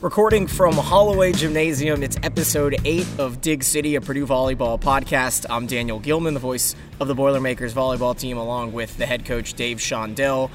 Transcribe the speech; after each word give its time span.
Recording 0.00 0.46
from 0.46 0.74
Holloway 0.74 1.32
Gymnasium, 1.32 2.04
it's 2.04 2.16
episode 2.22 2.76
8 2.84 3.04
of 3.18 3.40
Dig 3.40 3.64
City, 3.64 3.96
a 3.96 4.00
Purdue 4.00 4.28
volleyball 4.28 4.80
podcast. 4.80 5.44
I'm 5.50 5.66
Daniel 5.66 5.98
Gilman, 5.98 6.34
the 6.34 6.40
voice 6.40 6.76
of 7.00 7.08
the 7.08 7.16
Boilermakers 7.16 7.74
volleyball 7.74 8.16
team, 8.16 8.38
along 8.38 8.72
with 8.72 8.96
the 8.96 9.06
head 9.06 9.24
coach 9.24 9.54
Dave 9.54 9.78
Shondell. 9.78 10.52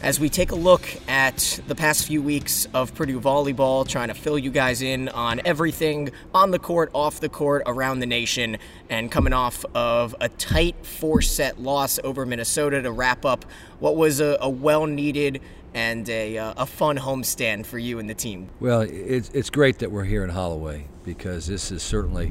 As 0.00 0.18
we 0.18 0.30
take 0.30 0.50
a 0.50 0.54
look 0.54 0.82
at 1.08 1.60
the 1.68 1.74
past 1.74 2.06
few 2.06 2.22
weeks 2.22 2.66
of 2.72 2.94
Purdue 2.94 3.20
volleyball, 3.20 3.86
trying 3.86 4.08
to 4.08 4.14
fill 4.14 4.38
you 4.38 4.50
guys 4.50 4.80
in 4.80 5.10
on 5.10 5.42
everything 5.44 6.10
on 6.34 6.50
the 6.50 6.58
court, 6.58 6.90
off 6.94 7.20
the 7.20 7.28
court, 7.28 7.64
around 7.66 8.00
the 8.00 8.06
nation, 8.06 8.56
and 8.88 9.12
coming 9.12 9.34
off 9.34 9.66
of 9.74 10.16
a 10.22 10.30
tight 10.30 10.86
four 10.86 11.20
set 11.20 11.60
loss 11.60 11.98
over 12.02 12.24
Minnesota 12.24 12.80
to 12.80 12.90
wrap 12.90 13.26
up 13.26 13.44
what 13.78 13.94
was 13.94 14.20
a, 14.20 14.38
a 14.40 14.48
well 14.48 14.86
needed 14.86 15.42
and 15.74 16.08
a, 16.08 16.38
uh, 16.38 16.54
a 16.56 16.66
fun 16.66 16.96
homestand 16.96 17.66
for 17.66 17.78
you 17.78 17.98
and 17.98 18.08
the 18.08 18.14
team. 18.14 18.48
Well, 18.60 18.82
it's, 18.82 19.28
it's 19.34 19.50
great 19.50 19.80
that 19.80 19.90
we're 19.90 20.04
here 20.04 20.22
in 20.24 20.30
Holloway 20.30 20.86
because 21.04 21.46
this 21.46 21.70
is 21.70 21.82
certainly 21.82 22.28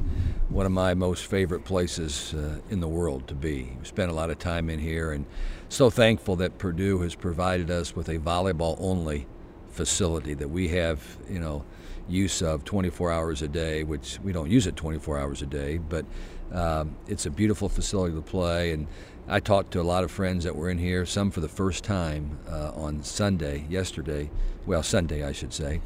one 0.49 0.65
of 0.65 0.71
my 0.71 0.93
most 0.93 1.25
favorite 1.25 1.65
places 1.65 2.33
uh, 2.33 2.59
in 2.69 2.79
the 2.79 2.87
world 2.87 3.27
to 3.27 3.35
be. 3.35 3.73
We 3.79 3.85
spent 3.85 4.09
a 4.09 4.13
lot 4.13 4.29
of 4.29 4.39
time 4.39 4.69
in 4.69 4.79
here 4.79 5.11
and 5.11 5.25
so 5.69 5.89
thankful 5.89 6.37
that 6.37 6.57
Purdue 6.57 6.99
has 6.99 7.15
provided 7.15 7.69
us 7.69 7.95
with 7.95 8.07
a 8.07 8.17
volleyball 8.17 8.77
only 8.79 9.27
facility 9.73 10.33
that 10.35 10.49
we 10.49 10.69
have, 10.69 11.17
you 11.29 11.39
know, 11.39 11.65
use 12.07 12.41
of 12.41 12.63
24 12.63 13.11
hours 13.11 13.41
a 13.41 13.47
day, 13.47 13.83
which 13.83 14.19
we 14.23 14.31
don't 14.31 14.49
use 14.49 14.67
it 14.67 14.75
24 14.75 15.19
hours 15.19 15.41
a 15.41 15.45
day, 15.45 15.77
but 15.77 16.05
um, 16.51 16.95
it's 17.07 17.25
a 17.25 17.31
beautiful 17.31 17.69
facility 17.69 18.15
to 18.15 18.21
play. 18.21 18.71
And 18.71 18.87
I 19.27 19.39
talked 19.39 19.71
to 19.71 19.81
a 19.81 19.83
lot 19.83 20.03
of 20.03 20.11
friends 20.11 20.43
that 20.43 20.55
were 20.55 20.69
in 20.69 20.77
here, 20.77 21.05
some 21.05 21.31
for 21.31 21.39
the 21.39 21.47
first 21.49 21.83
time 21.83 22.37
uh, 22.49 22.71
on 22.75 23.03
Sunday, 23.03 23.65
yesterday, 23.69 24.29
well, 24.65 24.83
Sunday, 24.83 25.25
I 25.25 25.31
should 25.31 25.53
say, 25.53 25.81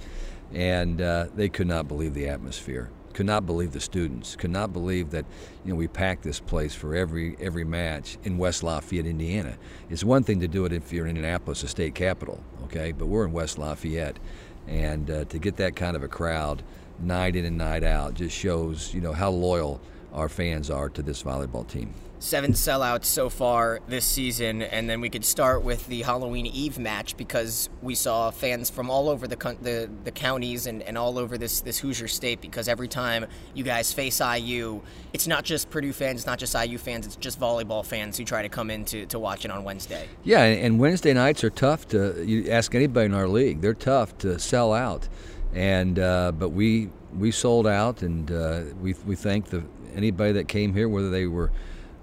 and 0.53 1.01
uh, 1.01 1.27
they 1.35 1.49
could 1.49 1.67
not 1.67 1.87
believe 1.87 2.13
the 2.13 2.27
atmosphere. 2.27 2.89
Could 3.17 3.25
not 3.25 3.47
believe 3.47 3.71
the 3.71 3.79
students. 3.79 4.35
Could 4.35 4.51
not 4.51 4.71
believe 4.71 5.09
that 5.09 5.25
you 5.65 5.71
know 5.71 5.75
we 5.75 5.87
packed 5.87 6.21
this 6.21 6.39
place 6.39 6.75
for 6.75 6.93
every 6.93 7.35
every 7.39 7.63
match 7.63 8.15
in 8.23 8.37
West 8.37 8.61
Lafayette, 8.61 9.07
Indiana. 9.07 9.57
It's 9.89 10.03
one 10.03 10.21
thing 10.21 10.39
to 10.41 10.47
do 10.47 10.65
it 10.65 10.71
if 10.71 10.93
you're 10.93 11.07
in 11.07 11.15
Indianapolis, 11.15 11.61
the 11.61 11.67
state 11.67 11.95
capital, 11.95 12.43
okay, 12.65 12.91
but 12.91 13.07
we're 13.07 13.25
in 13.25 13.31
West 13.31 13.57
Lafayette, 13.57 14.19
and 14.67 15.09
uh, 15.09 15.25
to 15.25 15.39
get 15.39 15.55
that 15.55 15.75
kind 15.75 15.95
of 15.95 16.03
a 16.03 16.07
crowd 16.07 16.61
night 16.99 17.35
in 17.35 17.43
and 17.43 17.57
night 17.57 17.83
out 17.83 18.13
just 18.13 18.37
shows 18.37 18.93
you 18.93 19.01
know 19.01 19.13
how 19.13 19.31
loyal 19.31 19.81
our 20.13 20.29
fans 20.29 20.69
are 20.69 20.87
to 20.87 21.01
this 21.01 21.23
volleyball 21.23 21.67
team 21.67 21.95
seven 22.19 22.53
sellouts 22.53 23.05
so 23.05 23.29
far 23.29 23.79
this 23.87 24.05
season, 24.05 24.61
and 24.61 24.89
then 24.89 25.01
we 25.01 25.09
could 25.09 25.23
start 25.23 25.63
with 25.63 25.85
the 25.87 26.01
Halloween 26.01 26.45
Eve 26.45 26.79
match 26.79 27.15
because 27.17 27.69
we 27.81 27.95
saw 27.95 28.31
fans 28.31 28.69
from 28.69 28.89
all 28.89 29.09
over 29.09 29.27
the 29.27 29.35
the, 29.61 29.89
the 30.03 30.11
counties 30.11 30.67
and, 30.67 30.81
and 30.83 30.97
all 30.97 31.17
over 31.17 31.37
this 31.37 31.61
this 31.61 31.79
Hoosier 31.79 32.07
state. 32.07 32.41
Because 32.41 32.67
every 32.67 32.87
time 32.87 33.25
you 33.53 33.63
guys 33.63 33.93
face 33.93 34.19
IU, 34.19 34.81
it's 35.13 35.27
not 35.27 35.43
just 35.43 35.69
Purdue 35.69 35.93
fans, 35.93 36.19
it's 36.19 36.27
not 36.27 36.39
just 36.39 36.55
IU 36.55 36.77
fans, 36.77 37.05
it's 37.05 37.15
just 37.15 37.39
volleyball 37.39 37.85
fans 37.85 38.17
who 38.17 38.23
try 38.23 38.41
to 38.41 38.49
come 38.49 38.69
in 38.69 38.85
to, 38.85 39.05
to 39.07 39.19
watch 39.19 39.45
it 39.45 39.51
on 39.51 39.63
Wednesday. 39.63 40.07
Yeah, 40.23 40.43
and 40.43 40.79
Wednesday 40.79 41.13
nights 41.13 41.43
are 41.43 41.49
tough 41.49 41.87
to. 41.89 42.23
You 42.25 42.49
ask 42.49 42.73
anybody 42.73 43.05
in 43.05 43.13
our 43.13 43.27
league, 43.27 43.61
they're 43.61 43.73
tough 43.73 44.17
to 44.19 44.39
sell 44.39 44.73
out, 44.73 45.07
and 45.53 45.99
uh, 45.99 46.31
but 46.31 46.49
we 46.49 46.89
we 47.17 47.31
sold 47.31 47.67
out, 47.67 48.01
and 48.01 48.31
uh, 48.31 48.61
we 48.81 48.95
we 49.05 49.15
thank 49.15 49.47
the 49.47 49.63
anybody 49.95 50.31
that 50.33 50.47
came 50.47 50.73
here, 50.73 50.87
whether 50.87 51.09
they 51.09 51.25
were 51.25 51.51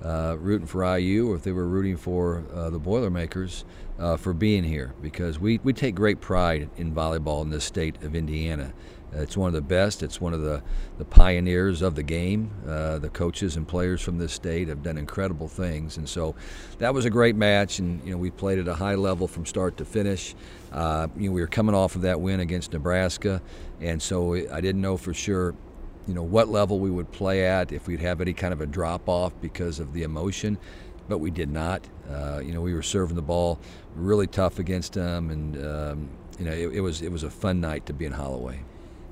uh, 0.05 0.37
rooting 0.39 0.67
for 0.67 0.85
IU 0.99 1.31
or 1.31 1.37
if 1.37 1.43
they 1.43 1.53
were 1.53 1.67
rooting 1.67 1.97
for 1.97 2.45
uh, 2.55 2.71
the 2.71 2.79
Boilermakers 2.79 3.65
uh, 3.99 4.17
for 4.17 4.33
being 4.33 4.65
here 4.65 4.95
because 5.01 5.39
we, 5.39 5.59
we 5.65 5.73
take 5.73 5.95
great 5.95 6.21
pride 6.21 6.69
in 6.77 6.93
volleyball 6.93 7.43
in 7.43 7.51
this 7.51 7.65
state 7.65 8.03
of 8.03 8.15
Indiana. 8.15 8.73
It's 9.17 9.37
one 9.37 9.49
of 9.49 9.55
the 9.55 9.63
best. 9.63 10.03
It's 10.03 10.21
one 10.21 10.35
of 10.35 10.41
the, 10.41 10.63
the 10.99 11.05
pioneers 11.05 11.83
of 11.83 11.95
the 11.95 12.03
game. 12.03 12.51
Uh, 12.67 12.99
the 12.99 13.09
coaches 13.09 13.57
and 13.57 13.67
players 13.67 14.03
from 14.03 14.19
this 14.19 14.33
state 14.33 14.69
have 14.69 14.83
done 14.83 14.99
incredible 14.99 15.47
things, 15.47 15.97
and 15.97 16.09
so 16.09 16.35
that 16.79 16.93
was 16.93 17.05
a 17.05 17.11
great 17.11 17.37
match. 17.37 17.79
And 17.79 18.05
you 18.05 18.11
know 18.11 18.17
we 18.17 18.31
played 18.31 18.59
at 18.59 18.67
a 18.67 18.75
high 18.75 18.97
level 18.97 19.29
from 19.29 19.47
start 19.47 19.77
to 19.77 19.85
finish. 19.85 20.35
Uh, 20.73 21.07
you 21.17 21.29
know 21.29 21.33
we 21.33 21.41
were 21.41 21.47
coming 21.47 21.75
off 21.75 21.95
of 21.95 22.03
that 22.03 22.21
win 22.21 22.41
against 22.41 22.73
Nebraska, 22.73 23.41
and 23.81 24.03
so 24.03 24.35
I 24.35 24.61
didn't 24.61 24.81
know 24.81 24.97
for 24.97 25.15
sure 25.15 25.55
you 26.07 26.15
know 26.15 26.23
what 26.23 26.49
level 26.49 26.79
we 26.79 26.91
would 26.91 27.11
play 27.13 27.47
at 27.47 27.73
if 27.73 27.87
we'd 27.87 28.01
have 28.01 28.21
any 28.21 28.33
kind 28.33 28.53
of 28.53 28.61
a 28.61 28.67
drop 28.67 29.09
off 29.09 29.33
because 29.41 29.81
of 29.81 29.93
the 29.93 30.03
emotion 30.03 30.59
but 31.09 31.19
we 31.19 31.31
did 31.31 31.51
not. 31.51 31.87
Uh, 32.11 32.41
you 32.45 32.53
know 32.53 32.61
we 32.61 32.75
were 32.75 32.83
serving 32.83 33.17
the 33.17 33.23
ball 33.23 33.59
really 33.97 34.27
tough 34.27 34.59
against 34.59 34.93
them 34.93 35.31
and 35.31 35.57
um, 35.65 36.09
you 36.39 36.45
know 36.45 36.53
it, 36.53 36.69
it, 36.75 36.81
was 36.81 37.01
it 37.03 37.11
was 37.11 37.23
a 37.23 37.31
fun 37.31 37.61
night 37.61 37.87
to 37.87 37.93
be 37.93 38.05
in 38.05 38.13
Holloway. 38.13 38.61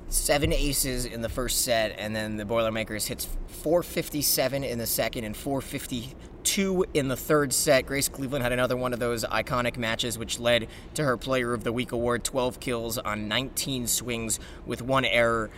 Seven 0.09 0.53
aces 0.53 1.05
in 1.05 1.21
the 1.21 1.29
first 1.29 1.63
set 1.63 1.95
and 1.97 2.15
then 2.15 2.37
the 2.37 2.45
Boilermakers 2.45 3.07
hits 3.07 3.27
457 3.47 4.63
in 4.63 4.77
the 4.77 4.85
second 4.85 5.23
and 5.23 5.35
452 5.35 6.85
in 6.93 7.07
the 7.07 7.15
third 7.15 7.51
set. 7.51 7.87
Grace 7.87 8.09
Cleveland 8.09 8.43
had 8.43 8.51
another 8.51 8.77
one 8.77 8.93
of 8.93 8.99
those 8.99 9.23
iconic 9.23 9.75
matches 9.77 10.17
which 10.19 10.39
led 10.39 10.67
to 10.93 11.03
her 11.03 11.17
player 11.17 11.53
of 11.53 11.63
the 11.63 11.73
week 11.73 11.91
award. 11.91 12.23
12 12.23 12.59
kills 12.59 12.99
on 12.99 13.27
19 13.27 13.87
swings 13.87 14.39
with 14.67 14.83
one 14.83 15.05
error 15.05 15.49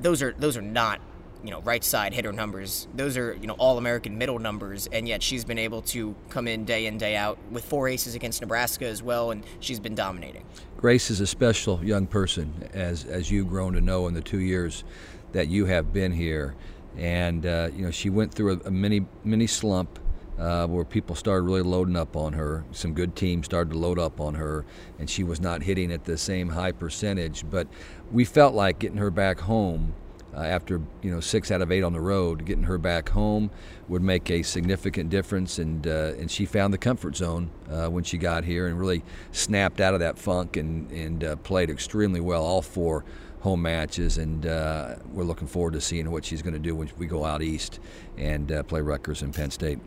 those 0.00 0.22
are 0.22 0.32
those 0.38 0.56
are 0.56 0.62
not 0.62 1.00
you 1.42 1.50
know 1.50 1.60
right 1.62 1.82
side 1.82 2.12
hitter 2.12 2.32
numbers. 2.32 2.86
Those 2.94 3.16
are 3.16 3.34
you 3.34 3.46
know 3.46 3.54
all 3.54 3.78
American 3.78 4.18
middle 4.18 4.38
numbers, 4.38 4.88
and 4.92 5.08
yet 5.08 5.22
she's 5.22 5.44
been 5.44 5.58
able 5.58 5.82
to 5.82 6.14
come 6.28 6.46
in 6.48 6.64
day 6.64 6.86
in 6.86 6.98
day 6.98 7.16
out 7.16 7.38
with 7.50 7.64
four 7.64 7.88
aces 7.88 8.14
against 8.14 8.40
Nebraska 8.40 8.86
as 8.86 9.02
well, 9.02 9.30
and 9.30 9.44
she's 9.60 9.80
been 9.80 9.94
dominating. 9.94 10.44
Grace 10.76 11.10
is 11.10 11.20
a 11.20 11.26
special 11.26 11.82
young 11.84 12.06
person, 12.06 12.68
as 12.72 13.04
as 13.04 13.30
you've 13.30 13.48
grown 13.48 13.72
to 13.74 13.80
know 13.80 14.06
in 14.08 14.14
the 14.14 14.22
two 14.22 14.40
years 14.40 14.84
that 15.32 15.48
you 15.48 15.66
have 15.66 15.92
been 15.92 16.12
here, 16.12 16.54
and 16.96 17.46
uh, 17.46 17.68
you 17.74 17.84
know 17.84 17.90
she 17.90 18.10
went 18.10 18.32
through 18.32 18.60
a, 18.64 18.68
a 18.68 18.70
mini 18.70 19.06
mini 19.24 19.46
slump 19.46 19.98
uh, 20.40 20.66
where 20.66 20.84
people 20.84 21.14
started 21.14 21.42
really 21.42 21.62
loading 21.62 21.96
up 21.96 22.16
on 22.16 22.32
her. 22.32 22.64
Some 22.72 22.94
good 22.94 23.14
teams 23.14 23.44
started 23.44 23.72
to 23.72 23.78
load 23.78 23.98
up 23.98 24.20
on 24.20 24.34
her, 24.34 24.64
and 24.98 25.08
she 25.08 25.22
was 25.22 25.40
not 25.40 25.62
hitting 25.62 25.92
at 25.92 26.04
the 26.04 26.16
same 26.16 26.48
high 26.48 26.72
percentage. 26.72 27.44
But 27.48 27.68
we 28.10 28.24
felt 28.24 28.54
like 28.54 28.78
getting 28.78 28.96
her 28.96 29.10
back 29.10 29.40
home 29.40 29.94
uh, 30.34 30.40
after 30.40 30.80
you 31.02 31.10
know 31.10 31.20
six 31.20 31.50
out 31.50 31.60
of 31.60 31.70
eight 31.70 31.82
on 31.82 31.92
the 31.92 32.00
road, 32.00 32.46
getting 32.46 32.64
her 32.64 32.78
back 32.78 33.10
home 33.10 33.50
would 33.88 34.00
make 34.00 34.30
a 34.30 34.42
significant 34.42 35.10
difference. 35.10 35.58
And 35.58 35.86
uh, 35.86 36.14
and 36.18 36.30
she 36.30 36.46
found 36.46 36.72
the 36.72 36.78
comfort 36.78 37.16
zone 37.16 37.50
uh, 37.70 37.88
when 37.88 38.02
she 38.02 38.16
got 38.16 38.44
here 38.44 38.66
and 38.66 38.78
really 38.78 39.02
snapped 39.32 39.80
out 39.80 39.92
of 39.92 40.00
that 40.00 40.18
funk 40.18 40.56
and 40.56 40.90
and 40.90 41.22
uh, 41.22 41.36
played 41.36 41.68
extremely 41.68 42.20
well 42.20 42.44
all 42.44 42.62
four 42.62 43.04
home 43.40 43.60
matches, 43.60 44.16
and 44.16 44.46
uh, 44.46 44.96
we're 45.12 45.24
looking 45.24 45.48
forward 45.48 45.74
to 45.74 45.80
seeing 45.82 46.10
what 46.10 46.24
she's 46.24 46.40
going 46.40 46.54
to 46.54 46.58
do 46.58 46.74
when 46.74 46.90
we 46.96 47.06
go 47.06 47.26
out 47.26 47.42
east 47.42 47.78
and 48.16 48.52
uh, 48.52 48.62
play 48.62 48.80
Rutgers 48.80 49.20
and 49.20 49.34
Penn 49.34 49.50
State. 49.50 49.78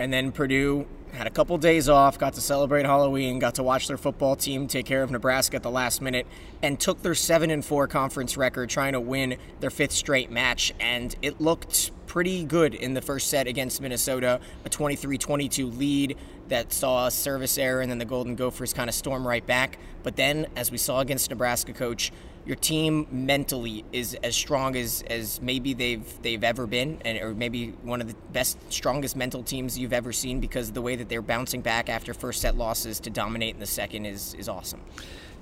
And 0.00 0.10
then 0.10 0.32
Purdue 0.32 0.86
had 1.12 1.26
a 1.26 1.30
couple 1.30 1.58
days 1.58 1.86
off, 1.86 2.18
got 2.18 2.32
to 2.32 2.40
celebrate 2.40 2.86
Halloween, 2.86 3.38
got 3.38 3.56
to 3.56 3.62
watch 3.62 3.86
their 3.86 3.98
football 3.98 4.34
team 4.34 4.66
take 4.66 4.86
care 4.86 5.02
of 5.02 5.10
Nebraska 5.10 5.56
at 5.56 5.62
the 5.62 5.70
last 5.70 6.00
minute, 6.00 6.26
and 6.62 6.80
took 6.80 7.02
their 7.02 7.14
seven 7.14 7.50
and 7.50 7.62
four 7.62 7.86
conference 7.86 8.34
record, 8.38 8.70
trying 8.70 8.94
to 8.94 9.00
win 9.00 9.36
their 9.60 9.68
fifth 9.68 9.92
straight 9.92 10.30
match. 10.30 10.72
And 10.80 11.14
it 11.20 11.38
looked 11.38 11.90
pretty 12.10 12.42
good 12.42 12.74
in 12.74 12.92
the 12.92 13.00
first 13.00 13.28
set 13.28 13.46
against 13.46 13.80
Minnesota, 13.80 14.40
a 14.64 14.68
23-22 14.68 15.78
lead 15.78 16.16
that 16.48 16.72
saw 16.72 17.06
a 17.06 17.10
service 17.10 17.56
error, 17.56 17.82
and 17.82 17.88
then 17.88 17.98
the 17.98 18.04
Golden 18.04 18.34
Gophers 18.34 18.72
kind 18.72 18.88
of 18.90 18.96
storm 18.96 19.24
right 19.24 19.46
back. 19.46 19.78
But 20.02 20.16
then, 20.16 20.48
as 20.56 20.72
we 20.72 20.76
saw 20.76 20.98
against 20.98 21.30
Nebraska, 21.30 21.72
coach, 21.72 22.10
your 22.44 22.56
team 22.56 23.06
mentally 23.12 23.84
is 23.92 24.14
as 24.24 24.34
strong 24.34 24.74
as, 24.74 25.04
as 25.06 25.40
maybe 25.40 25.72
they've 25.72 26.22
they've 26.22 26.42
ever 26.42 26.66
been, 26.66 26.98
and 27.04 27.20
or 27.20 27.32
maybe 27.32 27.68
one 27.84 28.00
of 28.00 28.08
the 28.08 28.16
best, 28.32 28.58
strongest 28.72 29.14
mental 29.14 29.44
teams 29.44 29.78
you've 29.78 29.92
ever 29.92 30.12
seen 30.12 30.40
because 30.40 30.72
the 30.72 30.82
way 30.82 30.96
that 30.96 31.08
they're 31.08 31.22
bouncing 31.22 31.60
back 31.60 31.88
after 31.88 32.12
first 32.12 32.40
set 32.40 32.56
losses 32.56 32.98
to 33.00 33.10
dominate 33.10 33.54
in 33.54 33.60
the 33.60 33.66
second 33.66 34.04
is 34.04 34.34
is 34.34 34.48
awesome. 34.48 34.80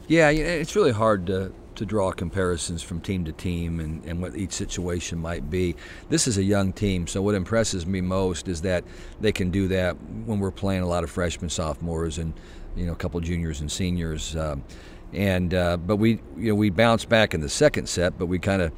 Yeah, 0.06 0.28
it's 0.28 0.76
really 0.76 0.92
hard 0.92 1.26
to 1.28 1.50
to 1.78 1.86
draw 1.86 2.10
comparisons 2.12 2.82
from 2.82 3.00
team 3.00 3.24
to 3.24 3.32
team 3.32 3.80
and, 3.80 4.04
and 4.04 4.20
what 4.20 4.36
each 4.36 4.52
situation 4.52 5.18
might 5.18 5.48
be. 5.48 5.76
This 6.08 6.26
is 6.26 6.36
a 6.36 6.42
young 6.42 6.72
team, 6.72 7.06
so 7.06 7.22
what 7.22 7.34
impresses 7.34 7.86
me 7.86 8.00
most 8.00 8.48
is 8.48 8.62
that 8.62 8.84
they 9.20 9.32
can 9.32 9.50
do 9.50 9.68
that 9.68 9.94
when 10.26 10.40
we're 10.40 10.50
playing 10.50 10.82
a 10.82 10.88
lot 10.88 11.04
of 11.04 11.10
freshmen, 11.10 11.48
sophomores, 11.48 12.18
and 12.18 12.34
you 12.76 12.84
know 12.86 12.92
a 12.92 12.96
couple 12.96 13.20
juniors 13.20 13.60
and 13.60 13.70
seniors. 13.70 14.36
Um, 14.36 14.64
and 15.12 15.54
uh, 15.54 15.76
but 15.76 15.96
we 15.96 16.20
you 16.36 16.50
know 16.50 16.54
we 16.54 16.70
bounced 16.70 17.08
back 17.08 17.32
in 17.32 17.40
the 17.40 17.48
second 17.48 17.88
set, 17.88 18.18
but 18.18 18.26
we 18.26 18.38
kind 18.38 18.60
of 18.60 18.72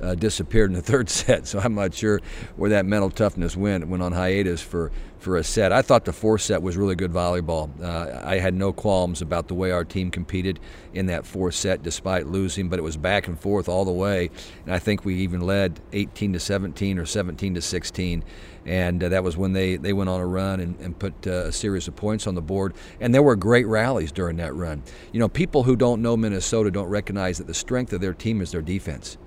uh, 0.00 0.14
disappeared 0.14 0.70
in 0.70 0.76
the 0.76 0.82
third 0.92 1.08
set. 1.08 1.46
So 1.46 1.58
I'm 1.58 1.74
not 1.74 1.94
sure 1.94 2.20
where 2.56 2.70
that 2.70 2.86
mental 2.86 3.10
toughness 3.10 3.56
went. 3.56 3.86
Went 3.88 4.02
on 4.02 4.12
hiatus 4.12 4.60
for, 4.60 4.90
for 5.18 5.36
a 5.36 5.44
set. 5.44 5.72
I 5.72 5.82
thought 5.82 6.04
the 6.04 6.12
fourth 6.12 6.42
set 6.42 6.62
was 6.62 6.76
really 6.76 6.94
good 6.94 7.12
volleyball. 7.12 7.70
Uh, 7.82 8.20
I 8.24 8.38
had 8.38 8.54
no 8.54 8.72
qualms 8.72 9.22
about 9.22 9.48
the 9.48 9.54
way 9.54 9.70
our 9.70 9.84
team 9.84 10.10
competed 10.10 10.60
in 10.92 11.06
that 11.06 11.26
fourth 11.26 11.54
set 11.54 11.82
despite 11.82 12.26
losing, 12.26 12.68
but 12.68 12.78
it 12.78 12.82
was 12.82 12.96
back 12.96 13.26
and 13.26 13.38
forth 13.38 13.68
all 13.68 13.84
the 13.84 13.92
way. 13.92 14.30
And 14.64 14.74
I 14.74 14.78
think 14.78 15.04
we 15.04 15.16
even 15.16 15.40
led 15.40 15.80
18 15.92 16.34
to 16.34 16.40
17 16.40 16.98
or 16.98 17.06
17 17.06 17.54
to 17.54 17.62
16 17.62 18.24
and 18.64 19.02
uh, 19.02 19.08
that 19.08 19.24
was 19.24 19.36
when 19.36 19.52
they, 19.52 19.76
they 19.76 19.92
went 19.92 20.08
on 20.08 20.20
a 20.20 20.26
run 20.26 20.60
and, 20.60 20.78
and 20.80 20.98
put 20.98 21.26
uh, 21.26 21.46
a 21.46 21.52
series 21.52 21.88
of 21.88 21.96
points 21.96 22.26
on 22.26 22.34
the 22.34 22.42
board. 22.42 22.74
And 23.00 23.14
there 23.14 23.22
were 23.22 23.36
great 23.36 23.66
rallies 23.66 24.12
during 24.12 24.36
that 24.36 24.54
run. 24.54 24.82
You 25.12 25.20
know, 25.20 25.28
people 25.28 25.64
who 25.64 25.76
don't 25.76 26.00
know 26.00 26.16
Minnesota 26.16 26.70
don't 26.70 26.88
recognize 26.88 27.38
that 27.38 27.46
the 27.46 27.54
strength 27.54 27.92
of 27.92 28.00
their 28.00 28.14
team 28.14 28.40
is 28.40 28.52
their 28.52 28.62
defense 28.62 29.18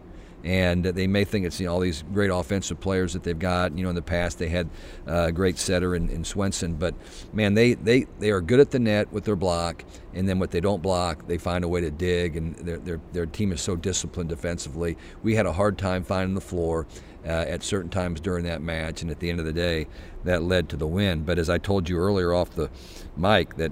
and 0.46 0.84
they 0.84 1.08
may 1.08 1.26
think 1.26 1.44
it's 1.44 1.60
you 1.60 1.66
know, 1.66 1.74
all 1.74 1.80
these 1.80 2.04
great 2.14 2.30
offensive 2.30 2.80
players 2.80 3.14
that 3.14 3.24
they've 3.24 3.38
got. 3.38 3.76
You 3.76 3.84
know, 3.84 3.90
in 3.90 3.96
the 3.96 4.02
past 4.04 4.38
they 4.38 4.48
had 4.48 4.70
a 5.08 5.32
great 5.32 5.58
setter 5.58 5.96
in, 5.96 6.08
in 6.10 6.24
Swenson, 6.24 6.76
but 6.76 6.94
man, 7.34 7.56
they, 7.56 7.74
they, 7.74 8.06
they 8.20 8.30
are 8.30 8.42
good 8.42 8.60
at 8.60 8.70
the 8.70 8.78
net 8.78 9.12
with 9.12 9.26
their 9.26 9.36
block, 9.36 9.84
and 10.14 10.30
then 10.30 10.38
what 10.38 10.52
they 10.52 10.62
don't 10.62 10.84
block, 10.84 11.28
they 11.28 11.40
find 11.40 11.64
a 11.64 11.68
way 11.68 11.82
to 11.82 11.90
dig, 11.90 12.38
and 12.38 12.56
their, 12.58 12.78
their, 12.78 13.02
their 13.12 13.26
team 13.26 13.52
is 13.52 13.60
so 13.60 13.76
disciplined 13.76 14.30
defensively. 14.30 14.98
We 15.24 15.34
had 15.34 15.48
a 15.48 15.54
hard 15.54 15.80
time 15.80 16.04
finding 16.04 16.36
the 16.36 16.42
floor. 16.42 16.88
Uh, 17.26 17.44
at 17.48 17.64
certain 17.64 17.90
times 17.90 18.20
during 18.22 18.46
that 18.46 18.62
match, 18.62 19.02
and 19.02 19.10
at 19.10 19.20
the 19.20 19.32
end 19.32 19.40
of 19.40 19.48
the 19.48 19.52
day, 19.52 19.88
that 20.26 20.44
led 20.44 20.70
to 20.70 20.78
the 20.78 20.86
win. 20.86 21.24
But 21.24 21.40
as 21.40 21.50
I 21.50 21.58
told 21.58 21.90
you 21.90 21.98
earlier 21.98 22.32
off 22.36 22.52
the 22.52 22.70
mic, 23.18 23.56
that 23.56 23.72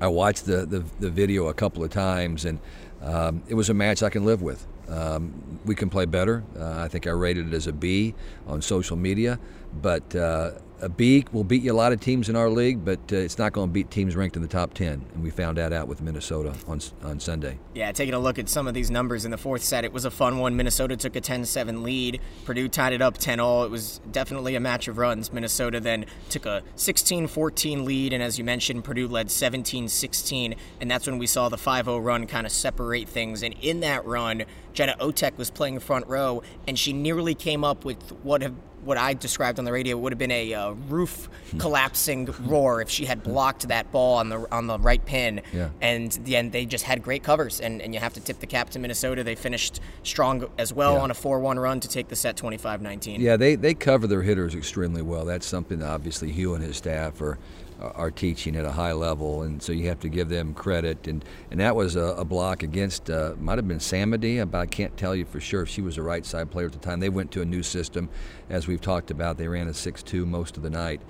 I 0.00 0.08
watched 0.08 0.46
the, 0.46 0.66
the, 0.66 0.84
the 1.00 1.10
video 1.10 1.48
a 1.48 1.54
couple 1.54 1.82
of 1.82 1.90
times, 1.90 2.44
and 2.44 2.60
um, 3.02 3.42
it 3.48 3.54
was 3.54 3.68
a 3.68 3.74
match 3.74 4.02
I 4.02 4.10
can 4.10 4.24
live 4.24 4.42
with. 4.42 4.66
Um, 4.88 5.60
we 5.64 5.74
can 5.74 5.90
play 5.90 6.06
better. 6.06 6.44
Uh, 6.58 6.80
I 6.80 6.88
think 6.88 7.06
I 7.06 7.10
rated 7.10 7.48
it 7.48 7.56
as 7.56 7.66
a 7.66 7.72
B 7.72 8.14
on 8.46 8.62
social 8.62 8.96
media, 8.96 9.38
but 9.82 10.14
uh, 10.14 10.52
a 10.80 10.88
B 10.88 11.24
will 11.32 11.44
beat 11.44 11.62
you 11.62 11.72
a 11.72 11.74
lot 11.74 11.92
of 11.92 12.00
teams 12.00 12.28
in 12.28 12.36
our 12.36 12.48
league, 12.48 12.84
but 12.84 13.00
uh, 13.12 13.16
it's 13.16 13.38
not 13.38 13.52
going 13.52 13.68
to 13.68 13.72
beat 13.72 13.90
teams 13.90 14.14
ranked 14.14 14.36
in 14.36 14.42
the 14.42 14.48
top 14.48 14.74
10. 14.74 15.04
And 15.14 15.22
we 15.22 15.30
found 15.30 15.58
that 15.58 15.72
out 15.72 15.88
with 15.88 16.00
Minnesota 16.00 16.54
on, 16.66 16.80
on 17.02 17.20
Sunday. 17.20 17.58
Yeah, 17.74 17.90
taking 17.92 18.14
a 18.14 18.18
look 18.18 18.38
at 18.38 18.48
some 18.48 18.66
of 18.66 18.74
these 18.74 18.90
numbers 18.90 19.24
in 19.24 19.30
the 19.30 19.38
fourth 19.38 19.62
set, 19.62 19.84
it 19.84 19.92
was 19.92 20.04
a 20.04 20.10
fun 20.10 20.38
one. 20.38 20.56
Minnesota 20.56 20.96
took 20.96 21.16
a 21.16 21.20
10 21.20 21.44
7 21.44 21.82
lead. 21.82 22.20
Purdue 22.44 22.68
tied 22.68 22.92
it 22.92 23.02
up 23.02 23.18
10 23.18 23.40
all. 23.40 23.64
It 23.64 23.70
was 23.70 24.00
definitely 24.10 24.54
a 24.54 24.60
match 24.60 24.88
of 24.88 24.98
runs. 24.98 25.32
Minnesota 25.32 25.80
then 25.80 26.06
took 26.28 26.46
a 26.46 26.62
16 26.76 27.26
14 27.26 27.84
lead. 27.84 28.12
And 28.12 28.22
as 28.22 28.38
you 28.38 28.44
mentioned, 28.44 28.84
Purdue 28.84 29.08
led 29.08 29.30
17 29.30 29.88
16. 29.88 30.54
And 30.80 30.90
that's 30.90 31.06
when 31.06 31.18
we 31.18 31.26
saw 31.26 31.48
the 31.48 31.58
5 31.58 31.86
0 31.86 31.98
run 31.98 32.26
kind 32.26 32.46
of 32.46 32.52
separate 32.52 33.08
things. 33.08 33.42
And 33.42 33.54
in 33.60 33.80
that 33.80 34.04
run, 34.04 34.44
Jena 34.72 34.96
Otec 35.00 35.36
was 35.36 35.50
playing 35.50 35.80
front 35.80 36.06
row, 36.06 36.40
and 36.68 36.78
she 36.78 36.92
nearly 36.92 37.34
came 37.34 37.64
up 37.64 37.84
with 37.84 38.10
what 38.22 38.42
have 38.42 38.54
what 38.88 38.96
I 38.96 39.12
described 39.12 39.58
on 39.58 39.66
the 39.66 39.70
radio 39.70 39.98
would 39.98 40.12
have 40.12 40.18
been 40.18 40.30
a 40.32 40.54
uh, 40.54 40.70
roof 40.88 41.28
collapsing 41.58 42.26
roar 42.46 42.80
if 42.80 42.88
she 42.88 43.04
had 43.04 43.22
blocked 43.22 43.68
that 43.68 43.92
ball 43.92 44.16
on 44.16 44.30
the 44.30 44.46
on 44.50 44.66
the 44.66 44.78
right 44.78 45.04
pin. 45.04 45.42
Yeah. 45.52 45.68
And 45.82 46.10
then 46.24 46.50
they 46.50 46.64
just 46.64 46.84
had 46.84 47.02
great 47.02 47.22
covers, 47.22 47.60
and, 47.60 47.82
and 47.82 47.92
you 47.92 48.00
have 48.00 48.14
to 48.14 48.20
tip 48.20 48.40
the 48.40 48.46
cap 48.46 48.70
to 48.70 48.78
Minnesota. 48.78 49.22
They 49.22 49.34
finished 49.34 49.80
strong 50.02 50.48
as 50.56 50.72
well 50.72 50.94
Yeah. 50.94 51.00
on 51.02 51.10
a 51.10 51.14
4-1 51.14 51.60
run 51.62 51.80
to 51.80 51.88
take 51.88 52.08
the 52.08 52.16
set 52.16 52.36
25-19. 52.38 53.18
Yeah, 53.18 53.36
they, 53.36 53.56
they 53.56 53.74
cover 53.74 54.06
their 54.06 54.22
hitters 54.22 54.54
extremely 54.54 55.02
well. 55.02 55.26
That's 55.26 55.46
something 55.46 55.80
that 55.80 55.88
obviously 55.88 56.32
Hugh 56.32 56.54
and 56.54 56.64
his 56.64 56.78
staff 56.78 57.20
are 57.20 57.38
are 57.80 58.10
teaching 58.10 58.56
at 58.56 58.64
a 58.64 58.72
high 58.72 58.92
level, 58.92 59.42
and 59.42 59.62
so 59.62 59.72
you 59.72 59.88
have 59.88 60.00
to 60.00 60.08
give 60.08 60.28
them 60.28 60.54
credit. 60.54 61.06
And, 61.06 61.24
and 61.50 61.60
that 61.60 61.76
was 61.76 61.96
a, 61.96 62.00
a 62.00 62.24
block 62.24 62.62
against 62.62 63.08
uh, 63.10 63.34
might 63.38 63.58
have 63.58 63.68
been 63.68 63.78
Samedy, 63.78 64.48
but 64.50 64.58
I 64.58 64.66
can't 64.66 64.96
tell 64.96 65.14
you 65.14 65.24
for 65.24 65.40
sure 65.40 65.62
if 65.62 65.68
she 65.68 65.82
was 65.82 65.98
a 65.98 66.02
right 66.02 66.26
side 66.26 66.50
player 66.50 66.66
at 66.66 66.72
the 66.72 66.78
time. 66.78 67.00
They 67.00 67.08
went 67.08 67.30
to 67.32 67.42
a 67.42 67.44
new 67.44 67.62
system, 67.62 68.08
as 68.50 68.66
we've 68.66 68.80
talked 68.80 69.10
about. 69.10 69.38
They 69.38 69.48
ran 69.48 69.68
a 69.68 69.72
6-2 69.72 70.26
most 70.26 70.56
of 70.56 70.62
the 70.62 70.70
night. 70.70 71.00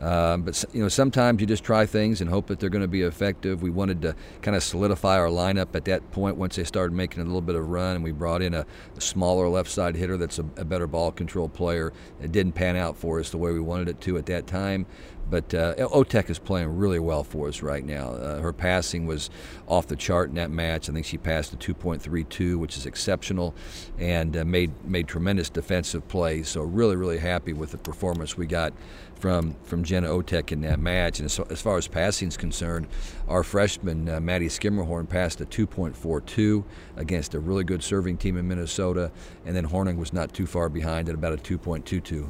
Um, 0.00 0.42
but 0.42 0.62
you 0.74 0.82
know, 0.82 0.88
sometimes 0.88 1.40
you 1.40 1.46
just 1.46 1.64
try 1.64 1.86
things 1.86 2.20
and 2.20 2.28
hope 2.28 2.48
that 2.48 2.60
they're 2.60 2.70
going 2.70 2.82
to 2.82 2.88
be 2.88 3.02
effective. 3.02 3.62
We 3.62 3.70
wanted 3.70 4.02
to 4.02 4.14
kind 4.42 4.54
of 4.54 4.62
solidify 4.62 5.18
our 5.18 5.28
lineup 5.28 5.74
at 5.74 5.86
that 5.86 6.10
point 6.10 6.36
once 6.36 6.56
they 6.56 6.64
started 6.64 6.94
making 6.94 7.22
a 7.22 7.24
little 7.24 7.40
bit 7.40 7.54
of 7.54 7.68
run, 7.70 7.96
and 7.96 8.04
we 8.04 8.12
brought 8.12 8.42
in 8.42 8.52
a, 8.52 8.66
a 8.96 9.00
smaller 9.00 9.48
left 9.48 9.70
side 9.70 9.96
hitter 9.96 10.18
that's 10.18 10.38
a, 10.38 10.44
a 10.56 10.64
better 10.64 10.86
ball 10.86 11.12
control 11.12 11.48
player. 11.48 11.94
It 12.20 12.30
didn't 12.30 12.52
pan 12.52 12.76
out 12.76 12.96
for 12.96 13.20
us 13.20 13.30
the 13.30 13.38
way 13.38 13.52
we 13.52 13.60
wanted 13.60 13.88
it 13.88 14.00
to 14.02 14.18
at 14.18 14.26
that 14.26 14.46
time. 14.46 14.86
But 15.28 15.52
uh, 15.54 15.74
Otec 15.76 16.30
is 16.30 16.38
playing 16.38 16.76
really 16.76 16.98
well 16.98 17.24
for 17.24 17.48
us 17.48 17.62
right 17.62 17.84
now. 17.84 18.10
Uh, 18.10 18.40
her 18.40 18.52
passing 18.52 19.06
was 19.06 19.28
off 19.66 19.88
the 19.88 19.96
chart 19.96 20.28
in 20.28 20.36
that 20.36 20.50
match. 20.50 20.88
I 20.88 20.92
think 20.92 21.04
she 21.04 21.18
passed 21.18 21.52
a 21.52 21.56
2.32, 21.56 22.56
which 22.56 22.76
is 22.76 22.86
exceptional, 22.86 23.54
and 23.98 24.36
uh, 24.36 24.44
made 24.44 24.72
made 24.84 25.08
tremendous 25.08 25.50
defensive 25.50 26.06
plays. 26.06 26.48
So 26.48 26.62
really, 26.62 26.96
really 26.96 27.18
happy 27.18 27.52
with 27.52 27.72
the 27.72 27.78
performance 27.78 28.36
we 28.36 28.46
got 28.46 28.72
from 29.18 29.56
from 29.64 29.82
Jena 29.82 30.08
Otec 30.08 30.52
in 30.52 30.60
that 30.60 30.78
match. 30.78 31.18
And 31.18 31.26
as, 31.26 31.40
as 31.50 31.60
far 31.60 31.76
as 31.76 31.88
passing 31.88 32.28
is 32.28 32.36
concerned, 32.36 32.86
our 33.28 33.42
freshman 33.42 34.08
uh, 34.08 34.20
Maddie 34.20 34.48
Schermerhorn 34.48 35.08
passed 35.08 35.40
a 35.40 35.46
2.42 35.46 36.64
against 36.96 37.34
a 37.34 37.40
really 37.40 37.64
good 37.64 37.82
serving 37.82 38.18
team 38.18 38.36
in 38.36 38.46
Minnesota, 38.46 39.10
and 39.44 39.56
then 39.56 39.64
Horning 39.64 39.96
was 39.96 40.12
not 40.12 40.32
too 40.32 40.46
far 40.46 40.68
behind 40.68 41.08
at 41.08 41.14
about 41.14 41.32
a 41.32 41.36
2.22. 41.36 42.28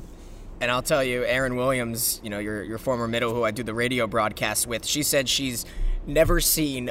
And 0.60 0.70
I'll 0.70 0.82
tell 0.82 1.04
you, 1.04 1.22
Erin 1.24 1.56
Williams, 1.56 2.20
you 2.24 2.30
know, 2.30 2.38
your, 2.38 2.62
your 2.62 2.78
former 2.78 3.06
middle 3.06 3.34
who 3.34 3.44
I 3.44 3.50
do 3.50 3.62
the 3.62 3.74
radio 3.74 4.06
broadcast 4.06 4.66
with, 4.66 4.86
she 4.86 5.02
said 5.02 5.28
she's 5.28 5.66
never 6.06 6.40
seen 6.40 6.90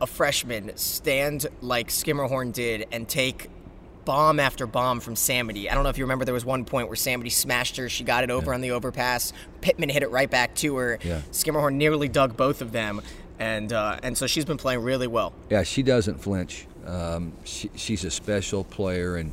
a 0.00 0.06
freshman 0.06 0.76
stand 0.76 1.46
like 1.62 1.88
Schermerhorn 1.88 2.52
did 2.52 2.86
and 2.92 3.08
take 3.08 3.48
bomb 4.04 4.38
after 4.38 4.66
bomb 4.66 5.00
from 5.00 5.14
Samedy. 5.14 5.70
I 5.70 5.74
don't 5.74 5.82
know 5.82 5.88
if 5.88 5.96
you 5.98 6.04
remember 6.04 6.24
there 6.26 6.34
was 6.34 6.44
one 6.44 6.64
point 6.66 6.88
where 6.88 6.96
Samedy 6.96 7.32
smashed 7.32 7.76
her. 7.78 7.88
She 7.88 8.04
got 8.04 8.22
it 8.22 8.30
over 8.30 8.50
Yeah. 8.50 8.54
on 8.54 8.60
the 8.60 8.70
overpass. 8.72 9.32
Pittman 9.62 9.88
hit 9.88 10.02
it 10.02 10.10
right 10.10 10.30
back 10.30 10.54
to 10.56 10.76
her. 10.76 10.98
Yeah. 11.02 11.22
Schermerhorn 11.32 11.74
nearly 11.74 12.08
dug 12.08 12.36
both 12.36 12.60
of 12.60 12.70
them. 12.72 13.00
And, 13.38 13.72
uh, 13.72 13.98
and 14.02 14.16
so 14.16 14.26
she's 14.26 14.44
been 14.44 14.58
playing 14.58 14.80
really 14.82 15.06
well. 15.06 15.32
Yeah, 15.50 15.62
she 15.62 15.82
doesn't 15.82 16.18
flinch. 16.20 16.66
Um, 16.86 17.32
she, 17.44 17.70
she's 17.74 18.04
a 18.04 18.10
special 18.10 18.62
player, 18.64 19.16
and 19.16 19.32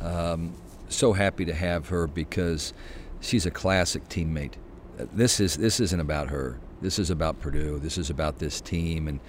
um, 0.00 0.52
so 0.88 1.12
happy 1.12 1.44
to 1.44 1.54
have 1.54 1.88
her 1.88 2.06
because 2.08 2.72
she's 3.20 3.46
a 3.46 3.50
classic 3.50 4.08
teammate. 4.08 4.54
Uh, 4.98 5.06
This 5.12 5.40
is 5.40 5.56
this 5.56 5.80
isn't 5.80 6.00
about 6.00 6.28
her. 6.30 6.58
This 6.80 6.98
is 6.98 7.10
about 7.10 7.40
Purdue. 7.40 7.78
This 7.78 7.98
is 7.98 8.10
about 8.10 8.38
this 8.38 8.60
team, 8.60 9.08
and 9.08 9.20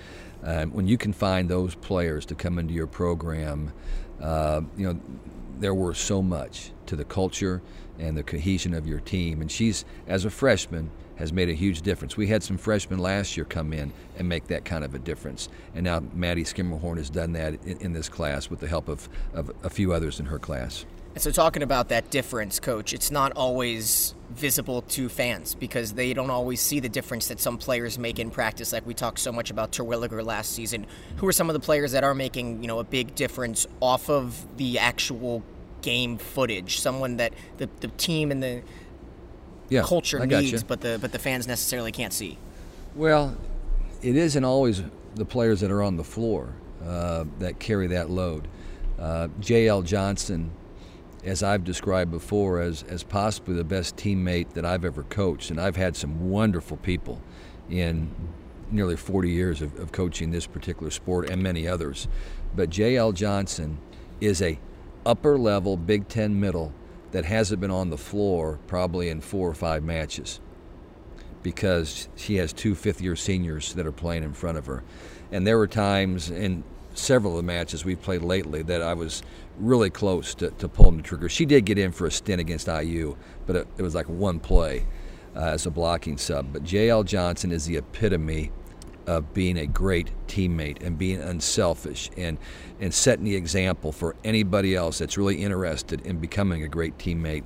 uh, 0.44 0.66
when 0.66 0.88
you 0.88 0.98
can 0.98 1.14
find 1.14 1.50
those 1.50 1.76
players 1.76 2.26
to 2.28 2.36
come 2.36 2.60
into 2.60 2.74
your 2.74 2.88
program, 2.88 3.74
uh, 4.22 4.62
you 4.78 4.88
know 4.88 5.00
they're 5.60 5.74
worth 5.74 5.98
so 5.98 6.22
much 6.22 6.72
to 6.86 6.96
the 6.96 7.04
culture 7.06 7.62
and 8.00 8.18
the 8.18 8.24
cohesion 8.24 8.74
of 8.74 8.88
your 8.88 9.00
team. 9.00 9.42
And 9.42 9.52
she's, 9.52 9.84
as 10.08 10.24
a 10.24 10.30
freshman, 10.30 10.90
has 11.18 11.34
made 11.34 11.50
a 11.50 11.54
huge 11.54 11.82
difference. 11.82 12.16
We 12.16 12.28
had 12.28 12.42
some 12.42 12.58
freshmen 12.58 13.00
last 13.00 13.36
year 13.36 13.46
come 13.46 13.74
in 13.74 13.92
and 14.18 14.30
make 14.30 14.48
that 14.48 14.64
kind 14.64 14.86
of 14.86 14.96
a 14.96 15.00
difference. 15.00 15.50
And 15.76 15.84
now 15.84 16.02
Maddie 16.14 16.46
Schermerhorn 16.46 16.96
has 16.96 17.10
done 17.10 17.34
that 17.34 17.56
in, 17.66 17.78
in 17.80 17.94
this 17.94 18.08
class 18.08 18.50
with 18.50 18.62
the 18.62 18.68
help 18.68 18.88
of, 18.88 19.10
of 19.34 19.52
a 19.64 19.70
few 19.70 19.92
others 19.92 20.22
in 20.22 20.28
her 20.28 20.40
class. 20.40 20.86
So, 21.20 21.32
talking 21.32 21.64
about 21.64 21.90
that 21.90 22.10
difference, 22.10 22.60
coach, 22.60 22.94
it's 22.94 23.12
not 23.12 23.34
always 23.34 24.16
visible 24.30 24.84
to 24.84 25.10
fans 25.10 25.54
because 25.56 25.94
they 25.94 26.14
don't 26.14 26.30
always 26.30 26.62
see 26.62 26.80
the 26.80 26.88
difference 26.88 27.28
that 27.28 27.40
some 27.42 27.58
players 27.58 28.00
make 28.00 28.20
in 28.20 28.32
practice. 28.32 28.72
Like 28.72 28.86
we 28.86 28.94
talked 28.94 29.20
so 29.20 29.32
much 29.32 29.52
about 29.52 29.72
Terwilliger 29.72 30.24
last 30.24 30.52
season. 30.54 30.86
Who 31.18 31.28
are 31.28 31.34
some 31.34 31.50
of 31.50 31.54
the 31.56 31.60
players 31.60 31.92
that 31.92 32.04
are 32.04 32.14
making 32.16 32.62
you 32.62 32.68
know 32.68 32.80
a 32.80 32.84
big 32.84 33.16
difference 33.16 33.68
off 33.82 34.10
of 34.10 34.46
the 34.58 34.80
actual 34.80 35.44
game 35.82 36.18
footage? 36.18 36.80
Someone 36.80 37.18
that 37.18 37.34
the, 37.58 37.70
the 37.82 37.88
team 37.90 38.32
and 38.32 38.42
the 38.42 38.62
Yeah, 39.68 39.82
culture 39.84 40.26
needs, 40.26 40.52
you. 40.52 40.60
but 40.68 40.82
the 40.82 41.00
but 41.02 41.12
the 41.12 41.20
fans 41.20 41.48
necessarily 41.48 41.92
can't 41.92 42.14
see. 42.14 42.38
Well, 42.96 43.36
it 44.02 44.16
isn't 44.16 44.44
always 44.46 44.84
the 45.16 45.26
players 45.26 45.60
that 45.62 45.72
are 45.72 45.84
on 45.84 45.98
the 45.98 46.04
floor 46.04 46.54
uh, 46.86 47.26
that 47.40 47.60
carry 47.60 47.88
that 47.88 48.10
load. 48.10 48.48
Uh, 48.98 49.28
J.L. 49.40 49.82
Johnson, 49.82 50.52
as 51.24 51.44
I've 51.44 51.64
described 51.64 52.12
before, 52.12 52.62
as, 52.62 52.84
as 52.84 53.04
possibly 53.04 53.56
the 53.56 53.64
best 53.64 53.96
teammate 53.98 54.54
that 54.54 54.66
I've 54.66 54.86
ever 54.86 55.04
coached, 55.04 55.52
and 55.52 55.60
I've 55.60 55.76
had 55.76 55.96
some 55.96 56.30
wonderful 56.30 56.78
people 56.78 57.22
in 57.70 58.10
nearly 58.72 58.96
40 58.96 59.30
years 59.30 59.62
of, 59.62 59.78
of 59.80 59.92
coaching 59.92 60.32
this 60.32 60.46
particular 60.46 60.92
sport 60.92 61.30
and 61.30 61.42
many 61.42 61.68
others. 61.68 62.08
But 62.56 62.70
J.L. 62.70 63.12
Johnson 63.12 63.80
is 64.22 64.42
a 64.42 64.60
upper 65.06 65.38
level 65.38 65.78
Big 65.78 66.08
Ten 66.08 66.40
middle 66.40 66.74
that 67.12 67.26
hasn't 67.26 67.60
been 67.60 67.72
on 67.72 67.90
the 67.90 67.98
floor 67.98 68.60
probably 68.68 69.10
in 69.10 69.22
four 69.22 69.50
or 69.50 69.54
five 69.54 69.84
matches 69.84 70.40
because 71.42 72.10
she 72.16 72.36
has 72.36 72.54
two 72.54 72.76
fifth 72.76 73.02
year 73.02 73.16
seniors 73.16 73.74
that 73.74 73.88
are 73.88 73.92
playing 73.92 74.24
in 74.24 74.34
front 74.34 74.58
of 74.58 74.66
her. 74.66 74.84
And 75.32 75.48
there 75.48 75.58
were 75.58 75.68
times 75.68 76.30
in 76.30 76.64
several 77.00 77.34
of 77.34 77.38
the 77.38 77.44
matches 77.44 77.86
we've 77.86 78.02
played 78.02 78.22
lately 78.22 78.62
that 78.64 78.82
I 78.82 78.94
was 78.94 79.24
really 79.58 79.90
close 79.90 80.36
to, 80.36 80.52
to 80.52 80.68
pulling 80.68 80.98
the 80.98 81.04
trigger. 81.04 81.30
She 81.30 81.46
did 81.46 81.66
get 81.66 81.78
in 81.78 81.92
for 81.92 82.06
a 82.08 82.12
stint 82.12 82.40
against 82.40 82.68
IU, 82.68 83.16
but 83.46 83.56
it, 83.56 83.68
it 83.78 83.82
was 83.82 83.96
like 83.96 84.08
one 84.08 84.40
play 84.40 84.86
uh, 85.36 85.40
as 85.40 85.66
a 85.66 85.72
blocking 85.72 86.18
sub. 86.18 86.54
But 86.54 86.64
J.L. 86.64 87.04
Johnson 87.04 87.52
is 87.52 87.66
the 87.66 87.78
epitome 87.78 88.52
of 89.08 89.34
being 89.34 89.58
a 89.58 89.66
great 89.66 90.12
teammate 90.28 90.84
and 90.84 90.96
being 90.96 91.20
unselfish 91.20 92.12
and 92.16 92.38
and 92.80 92.94
setting 92.94 93.26
the 93.26 93.36
example 93.36 93.92
for 93.92 94.16
anybody 94.24 94.76
else 94.76 95.00
that's 95.00 95.18
really 95.18 95.42
interested 95.42 96.06
in 96.06 96.20
becoming 96.20 96.64
a 96.64 96.68
great 96.68 96.98
teammate. 97.00 97.44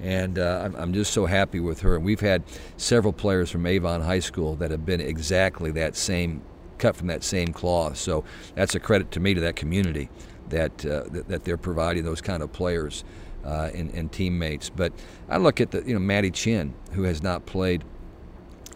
And 0.00 0.38
uh, 0.38 0.62
I'm, 0.64 0.74
I'm 0.74 0.92
just 0.94 1.12
so 1.12 1.26
happy 1.26 1.60
with 1.60 1.80
her. 1.80 1.96
And 1.96 2.04
we've 2.04 2.20
had 2.20 2.42
several 2.78 3.12
players 3.12 3.50
from 3.50 3.66
Avon 3.66 4.00
High 4.00 4.20
School 4.20 4.56
that 4.56 4.70
have 4.70 4.86
been 4.86 5.02
exactly 5.02 5.70
that 5.72 5.94
same, 5.96 6.42
cut 6.82 6.96
from 6.96 7.06
that 7.06 7.22
same 7.22 7.52
cloth. 7.52 7.96
So 7.96 8.24
that's 8.54 8.74
a 8.74 8.80
credit 8.80 9.12
to 9.12 9.20
me 9.20 9.34
to 9.34 9.40
that 9.42 9.56
community 9.56 10.10
that 10.48 10.84
uh, 10.84 11.04
that, 11.28 11.44
they're 11.44 11.56
providing 11.56 12.04
those 12.04 12.20
kind 12.20 12.42
of 12.42 12.52
players 12.52 13.04
uh, 13.44 13.70
and, 13.74 13.90
and, 13.94 14.12
teammates. 14.12 14.68
But 14.68 14.92
I 15.28 15.38
look 15.38 15.60
at 15.60 15.70
the 15.70 15.82
you 15.82 15.94
know 15.94 16.00
Maddie 16.00 16.30
Chin, 16.30 16.74
who 16.92 17.04
has 17.04 17.22
not 17.22 17.46
played 17.46 17.84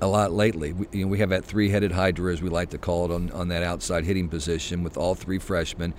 a 0.01 0.07
lot 0.07 0.33
lately. 0.33 0.73
We, 0.73 0.87
you 0.93 1.05
know, 1.05 1.09
we 1.09 1.19
have 1.19 1.31
that 1.31 1.45
three-headed 1.45 1.93
hydra, 1.93 2.33
as 2.33 2.43
we 2.43 2.49
like 2.49 2.71
to 2.71 2.79
call 2.79 3.07
it, 3.07 3.15
on, 3.15 3.31
on 3.33 3.49
that 3.49 3.63
outside 3.63 4.05
hitting 4.05 4.29
position 4.29 4.83
with 4.83 4.97
all 4.97 5.15
three 5.15 5.39
freshmen, 5.39 5.95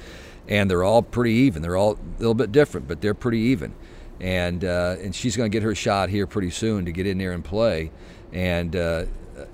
and 0.47 0.69
they're 0.69 0.83
all 0.83 1.01
pretty 1.01 1.33
even. 1.33 1.61
They're 1.61 1.77
all 1.77 1.93
a 1.93 2.19
little 2.19 2.33
bit 2.33 2.51
different, 2.51 2.87
but 2.87 3.01
they're 3.01 3.13
pretty 3.13 3.39
even. 3.39 3.73
And 4.19 4.63
uh, 4.63 4.95
and 4.99 5.13
she's 5.13 5.37
going 5.37 5.51
to 5.51 5.55
get 5.55 5.63
her 5.63 5.75
shot 5.75 6.09
here 6.09 6.25
pretty 6.25 6.49
soon 6.49 6.85
to 6.85 6.91
get 6.91 7.05
in 7.05 7.17
there 7.19 7.33
and 7.33 7.45
play, 7.45 7.91
and 8.33 8.75
uh, 8.75 9.05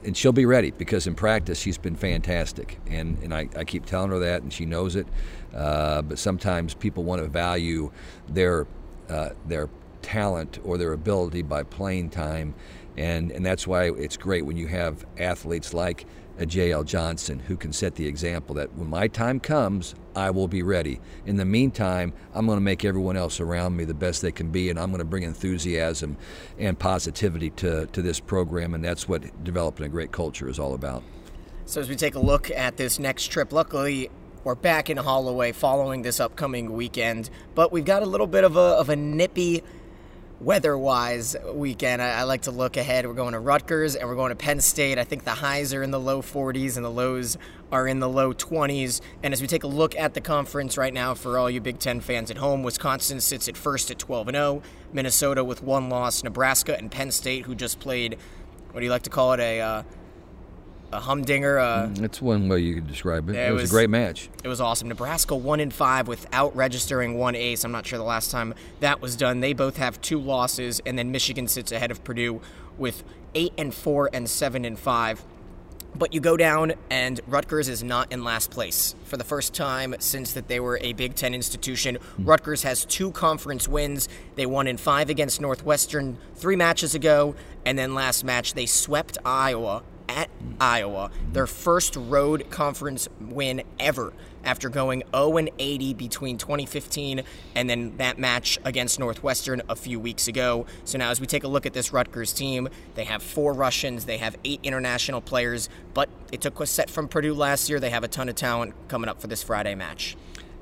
and 0.04 0.16
she'll 0.16 0.32
be 0.32 0.46
ready 0.46 0.72
because 0.72 1.08
in 1.08 1.16
practice 1.16 1.60
she's 1.60 1.78
been 1.78 1.96
fantastic, 1.96 2.80
and 2.88 3.18
and 3.24 3.34
I, 3.34 3.50
I 3.56 3.64
keep 3.64 3.86
telling 3.86 4.12
her 4.12 4.20
that, 4.20 4.42
and 4.42 4.52
she 4.52 4.66
knows 4.66 4.96
it. 4.96 5.08
Uh, 5.54 6.02
but 6.02 6.18
sometimes 6.20 6.74
people 6.74 7.04
want 7.04 7.22
to 7.22 7.28
value 7.28 7.92
their 8.28 8.68
uh, 9.10 9.30
their 9.46 9.70
talent 10.02 10.60
or 10.64 10.78
their 10.78 10.94
ability 10.94 11.42
by 11.42 11.64
playing 11.64 12.10
time 12.10 12.54
and, 12.98 13.32
and 13.32 13.46
that's 13.46 13.66
why 13.66 13.92
it's 13.92 14.18
great 14.18 14.46
when 14.46 14.58
you 14.58 14.68
have 14.68 15.06
athletes 15.18 15.74
like 15.74 16.06
a 16.38 16.46
J.L. 16.46 16.84
Johnson 16.84 17.40
who 17.40 17.56
can 17.56 17.72
set 17.72 17.96
the 17.96 18.08
example 18.08 18.56
that 18.56 18.74
when 18.76 18.90
my 18.90 19.08
time 19.08 19.40
comes, 19.40 19.94
I 20.16 20.32
will 20.32 20.48
be 20.48 20.64
ready. 20.64 21.00
In 21.26 21.38
the 21.38 21.46
meantime, 21.46 22.14
I'm 22.34 22.46
going 22.46 22.58
to 22.58 22.62
make 22.62 22.84
everyone 22.84 23.18
else 23.18 23.40
around 23.40 23.76
me 23.76 23.86
the 23.86 23.94
best 23.94 24.22
they 24.22 24.32
can 24.32 24.50
be, 24.50 24.70
and 24.70 24.80
I'm 24.80 24.90
going 24.90 25.00
to 25.00 25.06
bring 25.06 25.24
enthusiasm 25.24 26.18
and 26.58 26.78
positivity 26.78 27.52
to, 27.52 27.86
to 27.88 28.02
this 28.02 28.20
program, 28.20 28.74
and 28.74 28.84
that's 28.84 29.08
what 29.08 29.44
developing 29.44 29.86
a 29.86 29.90
great 29.90 30.12
culture 30.12 30.50
is 30.50 30.58
all 30.58 30.74
about. 30.74 31.04
So, 31.66 31.80
as 31.80 31.88
we 31.88 31.96
take 31.96 32.16
a 32.16 32.20
look 32.20 32.52
at 32.52 32.78
this 32.78 33.00
next 33.00 33.28
trip, 33.28 33.54
luckily 33.54 34.10
we're 34.44 34.56
back 34.56 34.90
in 34.90 34.98
Holloway 34.98 35.54
following 35.54 36.02
this 36.02 36.20
upcoming 36.20 36.74
weekend, 36.74 37.30
but 37.56 37.72
we've 37.72 37.86
got 37.86 38.04
a 38.04 38.06
little 38.06 38.28
bit 38.28 38.44
of 38.44 38.58
a, 38.58 38.60
of 38.60 38.90
a 38.90 38.96
nippy 38.96 39.64
weather-wise 40.44 41.36
weekend. 41.54 42.02
I, 42.02 42.20
I, 42.20 42.24
like 42.24 42.42
to 42.44 42.52
look 42.52 42.76
ahead. 42.76 43.08
We're 43.08 43.14
going 43.14 43.34
to 43.34 43.40
Rutgers 43.40 43.96
and 43.96 44.08
we're 44.10 44.16
going 44.16 44.30
to 44.30 44.36
Penn 44.36 44.60
State. 44.60 44.98
I 44.98 45.04
think 45.04 45.24
the 45.24 45.32
highs 45.32 45.74
are 45.74 45.82
in 45.82 45.92
the 45.92 46.00
low 46.00 46.22
40s 46.22 46.76
and 46.76 46.84
the 46.84 46.92
lows 46.92 47.38
are 47.72 47.88
in 47.88 48.00
the 48.00 48.10
low 48.10 48.34
20s. 48.34 49.00
And 49.24 49.34
as 49.34 49.42
we 49.42 49.48
take 49.48 49.64
a 49.64 49.68
look 49.68 49.96
at 49.96 50.14
the 50.14 50.22
conference 50.22 50.78
right 50.78 50.94
now, 50.94 51.14
for 51.14 51.38
all 51.38 51.50
you 51.50 51.62
Big 51.62 51.80
Ten 51.80 52.02
fans 52.02 52.30
at 52.30 52.38
home, 52.38 52.62
Wisconsin 52.62 53.22
sits 53.22 53.48
at 53.48 53.56
first 53.56 53.90
at 53.90 54.00
12 54.00 54.28
and 54.30 54.36
0. 54.36 54.62
Minnesota 54.92 55.44
with 55.44 55.64
one 55.64 55.90
loss. 55.90 56.24
Nebraska 56.24 56.78
and 56.78 56.92
Penn 56.92 57.12
State, 57.12 57.46
who 57.46 57.56
just 57.56 57.80
played, 57.80 58.18
what 58.72 58.82
do 58.82 58.86
you 58.86 58.92
like 58.92 59.04
to 59.04 59.10
call 59.10 59.34
it, 59.34 59.40
a 59.40 59.62
uh, 59.62 59.84
a 60.94 61.00
humdinger. 61.00 61.60
Uh, 61.60 61.88
mm, 61.88 61.98
That's 61.98 62.22
won 62.22 62.48
way 62.48 62.60
you 62.60 62.76
could 62.76 62.88
describe 62.88 63.30
it. 63.30 63.36
it, 63.36 63.50
it 63.50 63.52
was, 63.52 63.64
was, 63.64 63.72
a 63.72 63.74
great 63.74 63.90
match. 63.90 64.30
It 64.44 64.48
was 64.48 64.62
awesome. 64.62 64.88
Nebraska 64.88 65.36
one 65.36 65.60
in 65.60 65.72
five 65.72 66.08
without 66.08 66.56
registering 66.56 67.18
one 67.18 67.36
ace. 67.36 67.64
I'm 67.64 67.72
not 67.72 67.86
sure 67.86 67.98
the 67.98 68.06
last 68.06 68.32
time 68.32 68.54
that 68.80 69.02
was 69.02 69.16
done. 69.16 69.40
They 69.40 69.54
both 69.54 69.78
have 69.78 70.00
two 70.02 70.20
losses, 70.20 70.82
and 70.86 70.98
then 70.98 71.12
Michigan 71.12 71.48
sits 71.48 71.72
ahead 71.72 71.92
of 71.92 72.04
Purdue 72.04 72.42
with 72.78 73.04
eight 73.36 73.54
and 73.58 73.74
four 73.74 74.10
and 74.14 74.30
seven 74.30 74.66
and 74.66 74.78
five. 74.78 75.24
But 75.96 76.12
you 76.12 76.20
go 76.20 76.36
down, 76.36 76.74
and 76.90 77.22
Rutgers 77.28 77.70
is 77.70 77.84
not 77.84 78.12
in 78.12 78.24
last 78.24 78.50
place. 78.50 78.96
For 79.04 79.16
the 79.16 79.24
first 79.24 79.54
time 79.54 79.94
since 80.00 80.34
that 80.34 80.48
they 80.48 80.60
were 80.60 80.80
a 80.82 80.94
Big 80.94 81.14
Ten 81.14 81.36
institution, 81.36 81.98
mm. 81.98 82.28
Rutgers 82.28 82.64
has 82.64 82.84
two 82.84 83.12
conference 83.12 83.68
wins. 83.68 84.10
They 84.36 84.48
won 84.48 84.66
in 84.66 84.78
five 84.78 85.12
against 85.12 85.40
Northwestern 85.40 86.18
three 86.36 86.56
matches 86.56 86.96
ago, 86.96 87.36
and 87.64 87.78
then 87.78 87.94
last 87.94 88.24
match 88.24 88.56
they 88.56 88.66
swept 88.66 89.20
Iowa 89.24 89.84
at 90.08 90.30
Iowa, 90.60 91.12
their 91.32 91.48
first 91.48 91.96
road 91.96 92.50
conference 92.50 93.08
win 93.20 93.64
ever 93.80 94.14
after 94.44 94.70
going 94.70 95.04
0 95.16 95.48
80 95.58 95.94
between 95.94 96.38
2015 96.38 97.24
and 97.56 97.70
then 97.70 97.96
that 97.98 98.20
match 98.20 98.60
against 98.64 99.00
Northwestern 99.00 99.62
a 99.70 99.76
few 99.76 100.00
weeks 100.00 100.28
ago. 100.28 100.66
So 100.86 100.98
now, 100.98 101.10
as 101.10 101.20
we 101.20 101.28
take 101.28 101.44
a 101.44 101.48
look 101.48 101.66
at 101.66 101.74
this 101.74 101.94
Rutgers 101.94 102.34
team, 102.34 102.70
they 102.96 103.06
have 103.06 103.24
four 103.24 103.54
Russians, 103.54 104.06
they 104.06 104.18
have 104.18 104.36
eight 104.44 104.60
international 104.64 105.22
players, 105.22 105.70
but 105.94 106.10
it 106.32 106.42
took 106.42 106.60
a 106.60 106.66
set 106.66 106.90
from 106.90 107.08
Purdue 107.08 107.34
last 107.34 107.70
year. 107.70 107.80
They 107.80 107.90
have 107.90 108.04
a 108.04 108.08
ton 108.08 108.30
of 108.30 108.36
talent 108.36 108.74
coming 108.88 109.10
up 109.10 109.22
for 109.22 109.28
this 109.28 109.44
Friday 109.44 109.76
match. 109.76 110.18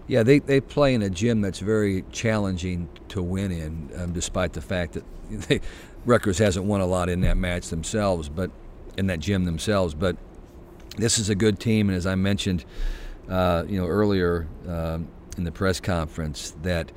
Yeah, 0.07 0.23
they, 0.23 0.39
they 0.39 0.59
play 0.59 0.93
in 0.93 1.01
a 1.01 1.09
gym 1.09 1.41
that's 1.41 1.59
very 1.59 2.03
challenging 2.11 2.89
to 3.09 3.21
win 3.21 3.51
in, 3.51 3.89
um, 3.97 4.13
despite 4.13 4.53
the 4.53 4.61
fact 4.61 4.93
that 4.93 5.03
they, 5.47 5.61
Rutgers 6.05 6.37
hasn't 6.37 6.65
won 6.65 6.81
a 6.81 6.85
lot 6.85 7.09
in 7.09 7.21
that 7.21 7.37
match 7.37 7.69
themselves. 7.69 8.27
But 8.27 8.51
in 8.97 9.07
that 9.07 9.19
gym 9.19 9.45
themselves. 9.45 9.93
But 9.93 10.17
this 10.97 11.17
is 11.17 11.29
a 11.29 11.35
good 11.35 11.59
team, 11.59 11.89
and 11.89 11.97
as 11.97 12.05
I 12.05 12.15
mentioned, 12.15 12.65
uh, 13.29 13.63
you 13.67 13.79
know, 13.79 13.87
earlier 13.87 14.47
uh, 14.67 14.99
in 15.37 15.43
the 15.43 15.51
press 15.51 15.79
conference, 15.79 16.53
that 16.63 16.91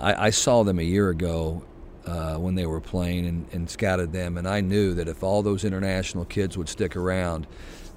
I, 0.00 0.26
I 0.26 0.30
saw 0.30 0.64
them 0.64 0.78
a 0.78 0.82
year 0.82 1.10
ago 1.10 1.64
uh, 2.06 2.36
when 2.36 2.54
they 2.54 2.66
were 2.66 2.80
playing 2.80 3.26
and, 3.26 3.46
and, 3.52 3.70
scouted 3.70 4.12
them, 4.12 4.38
and 4.38 4.48
I 4.48 4.60
knew 4.60 4.94
that 4.94 5.08
if 5.08 5.22
all 5.22 5.42
those 5.42 5.64
international 5.64 6.24
kids 6.24 6.56
would 6.56 6.68
stick 6.68 6.96
around, 6.96 7.46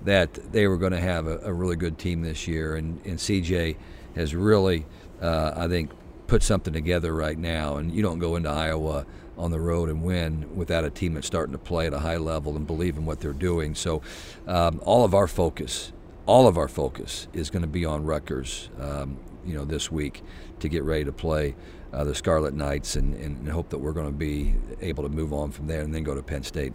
that 0.03 0.33
they 0.51 0.67
were 0.67 0.77
going 0.77 0.91
to 0.91 0.99
have 0.99 1.27
a, 1.27 1.39
a, 1.39 1.53
really 1.53 1.75
good 1.75 1.97
team 1.97 2.21
this 2.21 2.47
year. 2.47 2.75
And, 2.75 2.99
and 3.05 3.17
CJ 3.17 3.77
has 4.15 4.35
really, 4.35 4.85
uh, 5.21 5.53
I 5.55 5.67
think, 5.67 5.91
put 6.27 6.43
something 6.43 6.73
together 6.73 7.13
right 7.13 7.37
now. 7.37 7.77
And 7.77 7.93
you 7.93 8.01
don't 8.01 8.19
go 8.19 8.35
into 8.35 8.49
Iowa 8.49 9.05
on 9.41 9.49
the 9.49 9.59
road 9.59 9.89
and 9.89 10.03
win 10.03 10.55
without 10.55 10.85
a 10.85 10.89
team 10.91 11.15
that's 11.15 11.25
starting 11.25 11.51
to 11.51 11.57
play 11.57 11.87
at 11.87 11.93
a 11.93 11.99
high 11.99 12.17
level 12.17 12.55
and 12.55 12.67
believe 12.67 12.95
in 12.95 13.05
what 13.05 13.19
they're 13.19 13.33
doing. 13.33 13.73
So, 13.73 14.03
um, 14.45 14.79
all 14.83 15.03
of 15.03 15.15
our 15.15 15.27
focus, 15.27 15.91
all 16.27 16.47
of 16.47 16.57
our 16.57 16.67
focus 16.67 17.27
is 17.33 17.49
going 17.49 17.63
to 17.63 17.67
be 17.67 17.83
on 17.83 18.05
Rutgers, 18.05 18.69
um, 18.79 19.17
you 19.43 19.55
know, 19.55 19.65
this 19.65 19.91
week 19.91 20.21
to 20.59 20.69
get 20.69 20.83
ready 20.83 21.03
to 21.05 21.11
play 21.11 21.55
uh, 21.91 22.03
the 22.03 22.13
Scarlet 22.13 22.53
Knights 22.53 22.95
and, 22.95 23.15
and 23.15 23.49
hope 23.49 23.69
that 23.69 23.79
we're 23.79 23.93
going 23.93 24.05
to 24.05 24.13
be 24.13 24.55
able 24.79 25.03
to 25.03 25.09
move 25.09 25.33
on 25.33 25.51
from 25.51 25.65
there 25.65 25.81
and 25.81 25.93
then 25.93 26.03
go 26.03 26.13
to 26.13 26.21
Penn 26.21 26.43
State. 26.43 26.73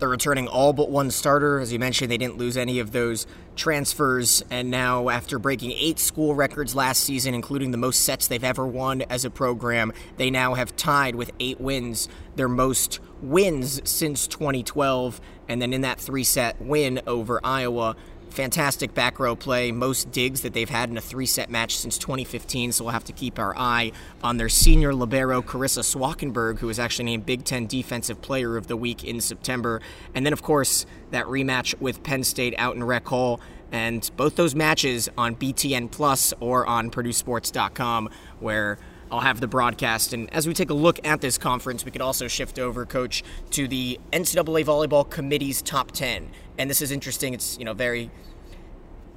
They're 0.00 0.08
returning 0.08 0.48
all 0.48 0.72
but 0.72 0.90
one 0.90 1.10
starter. 1.10 1.60
As 1.60 1.72
you 1.72 1.78
mentioned, 1.78 2.10
they 2.10 2.16
didn't 2.16 2.38
lose 2.38 2.56
any 2.56 2.78
of 2.78 2.92
those 2.92 3.26
transfers. 3.54 4.42
And 4.50 4.70
now, 4.70 5.10
after 5.10 5.38
breaking 5.38 5.72
eight 5.72 5.98
school 5.98 6.34
records 6.34 6.74
last 6.74 7.04
season, 7.04 7.34
including 7.34 7.70
the 7.70 7.76
most 7.76 8.00
sets 8.00 8.26
they've 8.26 8.42
ever 8.42 8.66
won 8.66 9.02
as 9.02 9.26
a 9.26 9.30
program, 9.30 9.92
they 10.16 10.30
now 10.30 10.54
have 10.54 10.74
tied 10.74 11.16
with 11.16 11.30
eight 11.38 11.60
wins, 11.60 12.08
their 12.34 12.48
most 12.48 12.98
wins 13.20 13.82
since 13.88 14.26
2012. 14.26 15.20
And 15.48 15.60
then 15.60 15.74
in 15.74 15.82
that 15.82 16.00
three 16.00 16.24
set 16.24 16.60
win 16.62 17.02
over 17.06 17.38
Iowa, 17.44 17.94
fantastic 18.30 18.94
back 18.94 19.18
row 19.18 19.36
play, 19.36 19.72
most 19.72 20.10
digs 20.12 20.42
that 20.42 20.52
they've 20.52 20.70
had 20.70 20.90
in 20.90 20.96
a 20.96 21.00
three 21.00 21.26
set 21.26 21.50
match 21.50 21.76
since 21.76 21.98
2015. 21.98 22.72
So 22.72 22.84
we'll 22.84 22.92
have 22.92 23.04
to 23.04 23.12
keep 23.12 23.38
our 23.38 23.56
eye 23.56 23.92
on 24.22 24.36
their 24.36 24.48
senior 24.48 24.94
libero, 24.94 25.42
Carissa 25.42 25.82
Swackenberg, 25.82 26.58
who 26.58 26.66
was 26.66 26.78
actually 26.78 27.06
named 27.06 27.26
Big 27.26 27.44
Ten 27.44 27.66
Defensive 27.66 28.22
Player 28.22 28.56
of 28.56 28.66
the 28.66 28.76
Week 28.76 29.04
in 29.04 29.20
September. 29.20 29.80
And 30.14 30.24
then, 30.24 30.32
of 30.32 30.42
course, 30.42 30.86
that 31.10 31.26
rematch 31.26 31.78
with 31.80 32.02
Penn 32.02 32.24
State 32.24 32.54
out 32.58 32.76
in 32.76 32.84
Rec 32.84 33.06
Hall. 33.06 33.40
And 33.72 34.10
both 34.16 34.36
those 34.36 34.54
matches 34.54 35.08
on 35.16 35.36
BTN 35.36 35.90
Plus 35.90 36.34
or 36.40 36.66
on 36.66 36.90
PurdueSports.com, 36.90 38.10
where 38.40 38.78
I'll 39.10 39.20
have 39.20 39.40
the 39.40 39.48
broadcast. 39.48 40.12
And 40.12 40.32
as 40.32 40.46
we 40.46 40.54
take 40.54 40.70
a 40.70 40.74
look 40.74 41.04
at 41.04 41.20
this 41.20 41.36
conference, 41.36 41.84
we 41.84 41.90
could 41.90 42.00
also 42.00 42.28
shift 42.28 42.58
over, 42.58 42.86
Coach, 42.86 43.24
to 43.50 43.66
the 43.66 43.98
NCAA 44.12 44.64
Volleyball 44.64 45.08
Committee's 45.08 45.62
top 45.62 45.90
10. 45.90 46.28
And 46.58 46.70
this 46.70 46.80
is 46.80 46.92
interesting. 46.92 47.34
It's, 47.34 47.58
you 47.58 47.64
know, 47.64 47.74
very, 47.74 48.10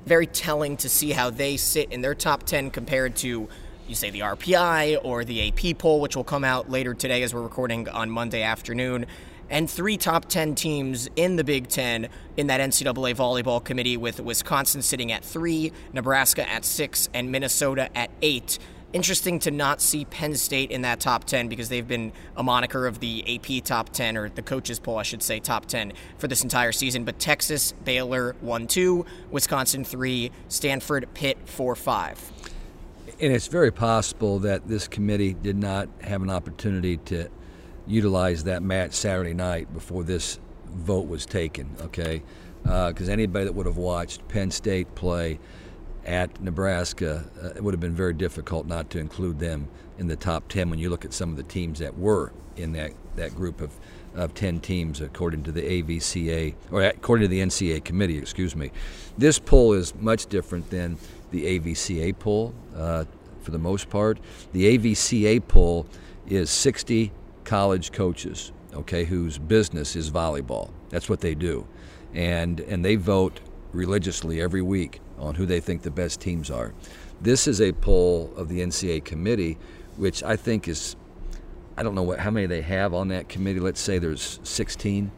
very 0.06 0.26
telling 0.26 0.78
to 0.78 0.90
see 0.90 1.12
how 1.12 1.30
they 1.30 1.58
sit 1.58 1.92
in 1.92 2.02
their 2.02 2.16
top 2.16 2.44
10 2.44 2.72
compared 2.72 3.16
to, 3.18 3.48
you 3.88 3.96
say, 3.96 4.10
the 4.10 4.22
RPI 4.22 4.98
or 5.04 5.24
the 5.24 5.50
AP 5.50 5.78
poll, 5.78 6.02
which 6.02 6.16
will 6.16 6.24
come 6.24 6.44
out 6.44 6.72
later 6.72 6.96
today 6.96 7.22
as 7.22 7.34
we're 7.34 7.42
recording 7.42 7.88
on 7.90 8.10
Monday 8.10 8.42
afternoon. 8.42 9.06
And 9.50 9.70
three 9.70 9.98
top 9.98 10.26
10 10.26 10.56
teams 10.56 11.08
in 11.16 11.36
the 11.36 11.44
Big 11.44 11.68
Ten 11.68 12.08
in 12.38 12.48
that 12.48 12.60
NCAA 12.60 13.16
Volleyball 13.16 13.64
Committee, 13.64 13.98
with 13.98 14.20
Wisconsin 14.20 14.82
sitting 14.82 15.12
at 15.12 15.24
three, 15.24 15.72
Nebraska 15.92 16.50
at 16.50 16.66
six, 16.66 17.08
and 17.14 17.32
Minnesota 17.32 17.96
at 17.96 18.10
eight 18.24 18.58
interesting 18.94 19.40
to 19.40 19.52
not 19.52 19.82
see 19.82 20.06
Penn 20.06 20.36
State 20.36 20.72
in 20.72 20.84
that 20.84 21.00
top 21.00 21.26
10 21.26 21.50
because 21.50 21.70
they've 21.70 21.88
been 21.88 22.14
a 22.38 22.44
moniker 22.44 22.88
of 22.88 23.00
the 23.00 23.36
AP 23.36 23.64
top 23.64 23.90
10 23.90 24.16
or 24.16 24.30
the 24.30 24.42
coaches 24.42 24.80
poll, 24.80 24.98
I 24.98 25.04
should 25.04 25.24
say, 25.24 25.40
top 25.40 25.66
10 25.66 25.94
for 26.18 26.28
this 26.28 26.44
entire 26.44 26.72
season. 26.72 27.04
But 27.04 27.20
Texas, 27.20 27.74
Baylor 27.84 28.36
1 28.42 28.68
2, 28.68 29.06
Wisconsin 29.32 29.84
3, 29.84 30.32
Stanford, 30.48 31.08
Pitt 31.14 31.38
4 31.46 31.76
5. 31.76 32.32
And 33.20 33.34
it's 33.34 33.48
very 33.48 33.72
possible 33.72 34.40
that 34.40 34.68
this 34.68 34.88
committee 34.88 35.34
did 35.34 35.58
not 35.58 35.90
have 36.02 36.22
an 36.22 36.30
opportunity 36.30 36.98
to 36.98 37.30
utilize 37.86 38.46
that 38.46 38.64
match 38.64 38.94
Saturday 38.94 39.34
night 39.34 39.74
before 39.74 40.04
this 40.04 40.40
vote 40.68 41.08
was 41.08 41.26
taken, 41.26 41.70
okay? 41.82 42.24
because 42.64 43.10
uh, 43.10 43.12
anybody 43.12 43.46
that 43.46 43.54
would 43.54 43.66
have 43.66 43.78
watched 43.78 44.26
Penn 44.30 44.50
State 44.50 44.96
play 44.96 45.38
at 46.06 46.42
Nebraska, 46.42 47.26
uh, 47.42 47.48
it 47.50 47.64
would 47.64 47.74
have 47.74 47.82
been 47.82 47.96
very 47.96 48.14
difficult 48.14 48.66
not 48.68 48.90
to 48.92 49.00
include 49.00 49.40
them 49.40 49.68
in 49.98 50.08
the 50.08 50.16
top 50.16 50.48
10 50.50 50.70
when 50.70 50.80
you 50.80 50.90
look 50.90 51.06
at 51.06 51.14
some 51.14 51.30
of 51.30 51.38
the 51.38 51.44
teams 51.44 51.80
that 51.80 51.98
were 51.98 52.32
in 52.58 52.74
that, 52.74 52.92
that 53.16 53.36
group 53.36 53.62
of, 53.62 53.72
of 54.16 54.34
10 54.34 54.60
teams 54.60 55.02
according 55.02 55.44
to 55.44 55.52
the 55.52 55.62
AVCA, 55.62 56.56
or 56.72 56.84
according 56.84 57.24
to 57.24 57.28
the 57.28 57.40
NCAA 57.40 57.84
committee, 57.84 58.18
excuse 58.18 58.56
me. 58.56 58.72
This 59.18 59.40
poll 59.40 59.74
is 59.74 59.96
much 59.96 60.26
different 60.28 60.70
than 60.70 60.98
the 61.32 61.60
AVCA 61.60 62.18
poll 62.20 62.54
uh, 62.76 63.06
for 63.42 63.52
the 63.52 63.60
most 63.60 63.90
part. 63.90 64.20
The 64.52 64.78
AVCA 64.78 65.48
poll 65.48 65.88
is 66.28 66.50
60 66.50 67.12
college 67.44 67.92
coaches, 67.92 68.52
okay, 68.74 69.06
whose 69.06 69.38
business 69.38 69.96
is 69.96 70.12
volleyball. 70.12 70.72
That's 70.90 71.10
what 71.10 71.22
they 71.22 71.36
do. 71.36 71.68
And, 72.14 72.60
and 72.62 72.84
they 72.84 72.96
vote 72.96 73.40
religiously 73.72 74.42
every 74.42 74.62
week 74.62 75.02
on 75.24 75.36
who 75.36 75.46
they 75.46 75.60
think 75.60 75.82
the 75.82 75.92
best 75.92 76.20
teams 76.20 76.52
are. 76.52 76.74
This 77.22 77.48
is 77.48 77.62
a 77.62 77.72
poll 77.72 78.34
of 78.36 78.50
the 78.50 78.60
NCAA 78.60 79.04
committee, 79.06 79.58
which 79.98 80.24
I 80.24 80.36
think 80.36 80.68
is, 80.68 80.96
I 81.78 81.84
don't 81.84 81.96
know 81.96 82.04
what, 82.04 82.20
how 82.20 82.32
many 82.32 82.46
they 82.48 82.62
have 82.62 82.94
on 82.94 83.08
that 83.10 83.30
committee. 83.30 83.60
Let's 83.60 83.80
say 83.80 84.00
there's 84.00 84.40
16. 84.44 85.12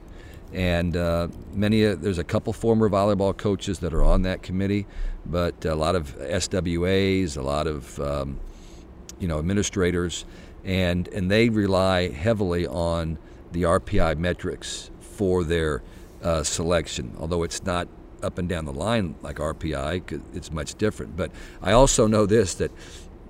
And 0.54 0.96
uh, 0.96 1.28
many, 1.54 1.86
uh, 1.86 1.96
there's 1.96 2.20
a 2.20 2.24
couple 2.24 2.54
former 2.54 2.90
volleyball 2.90 3.36
coaches 3.36 3.80
that 3.80 3.94
are 3.94 4.04
on 4.04 4.22
that 4.22 4.44
committee, 4.44 4.86
but 5.26 5.66
a 5.66 5.76
lot 5.76 5.96
of 5.96 6.16
SWAs, 6.18 7.36
a 7.36 7.42
lot 7.42 7.68
of, 7.68 8.00
um, 8.00 8.40
you 9.20 9.28
know, 9.28 9.40
administrators, 9.40 10.26
and, 10.64 11.08
and 11.10 11.30
they 11.30 11.50
rely 11.50 12.10
heavily 12.10 12.68
on 12.68 13.18
the 13.52 13.64
RPI 13.64 14.18
metrics 14.18 14.92
for 15.00 15.44
their 15.44 15.82
uh, 16.22 16.44
selection, 16.44 17.16
although 17.20 17.44
it's 17.44 17.64
not 17.64 17.88
up 18.26 18.38
and 18.38 18.50
down 18.50 18.66
the 18.66 18.74
line 18.74 19.16
like 19.22 19.38
RPI. 19.38 20.22
It's 20.34 20.52
much 20.52 20.76
different. 20.76 21.16
But 21.16 21.32
I 21.62 21.72
also 21.72 22.08
know 22.08 22.26
this 22.26 22.56
that 22.56 22.72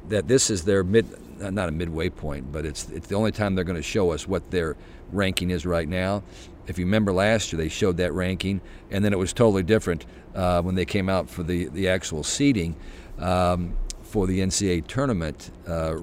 that 0.09 0.27
this 0.27 0.49
is 0.49 0.63
their 0.63 0.83
mid, 0.83 1.07
not 1.39 1.69
a 1.69 1.71
midway 1.71 2.09
point, 2.09 2.51
but 2.51 2.65
it's 2.65 2.89
it's 2.89 3.07
the 3.07 3.15
only 3.15 3.31
time 3.31 3.55
they're 3.55 3.65
going 3.65 3.75
to 3.75 3.83
show 3.83 4.11
us 4.11 4.27
what 4.27 4.49
their 4.51 4.75
ranking 5.11 5.51
is 5.51 5.65
right 5.65 5.87
now. 5.87 6.23
If 6.67 6.79
you 6.79 6.85
remember 6.85 7.13
last 7.13 7.51
year, 7.51 7.61
they 7.61 7.69
showed 7.69 7.97
that 7.97 8.13
ranking, 8.13 8.61
and 8.89 9.05
then 9.05 9.13
it 9.13 9.19
was 9.19 9.33
totally 9.33 9.63
different 9.63 10.05
uh, 10.33 10.61
when 10.61 10.75
they 10.75 10.85
came 10.85 11.09
out 11.09 11.29
for 11.29 11.43
the 11.43 11.65
the 11.67 11.89
actual 11.89 12.23
seeding 12.23 12.75
um, 13.19 13.75
for 14.01 14.27
the 14.27 14.39
NCAA 14.39 14.87
tournament 14.87 15.51
uh, 15.67 15.97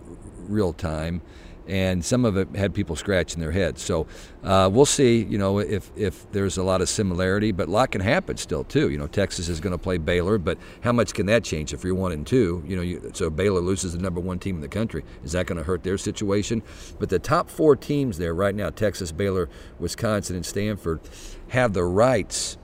real 0.48 0.72
time 0.72 1.22
and 1.66 2.04
some 2.04 2.24
of 2.24 2.36
it 2.36 2.54
had 2.56 2.74
people 2.74 2.96
scratching 2.96 3.40
their 3.40 3.52
heads. 3.52 3.82
So 3.82 4.06
uh, 4.42 4.68
we'll 4.72 4.86
see, 4.86 5.22
you 5.22 5.38
know, 5.38 5.58
if, 5.58 5.90
if 5.96 6.30
there's 6.32 6.56
a 6.56 6.62
lot 6.62 6.80
of 6.80 6.88
similarity, 6.88 7.52
but 7.52 7.68
a 7.68 7.70
lot 7.70 7.90
can 7.90 8.00
happen 8.00 8.36
still 8.36 8.64
too. 8.64 8.90
You 8.90 8.98
know, 8.98 9.06
Texas 9.06 9.48
is 9.48 9.60
going 9.60 9.72
to 9.72 9.78
play 9.78 9.98
Baylor, 9.98 10.38
but 10.38 10.58
how 10.82 10.92
much 10.92 11.14
can 11.14 11.26
that 11.26 11.44
change 11.44 11.72
if 11.72 11.84
you're 11.84 11.94
one 11.94 12.12
and 12.12 12.26
two? 12.26 12.62
You 12.66 12.76
know, 12.76 12.82
you, 12.82 13.10
so 13.14 13.30
Baylor 13.30 13.60
loses 13.60 13.92
the 13.92 13.98
number 13.98 14.20
one 14.20 14.38
team 14.38 14.56
in 14.56 14.60
the 14.60 14.68
country. 14.68 15.04
Is 15.24 15.32
that 15.32 15.46
going 15.46 15.58
to 15.58 15.64
hurt 15.64 15.82
their 15.82 15.98
situation? 15.98 16.62
But 16.98 17.08
the 17.08 17.18
top 17.18 17.48
four 17.48 17.76
teams 17.76 18.18
there 18.18 18.34
right 18.34 18.54
now, 18.54 18.70
Texas, 18.70 19.12
Baylor, 19.12 19.48
Wisconsin, 19.78 20.36
and 20.36 20.46
Stanford, 20.46 21.00
have 21.48 21.72
the 21.72 21.84
rights 21.84 22.58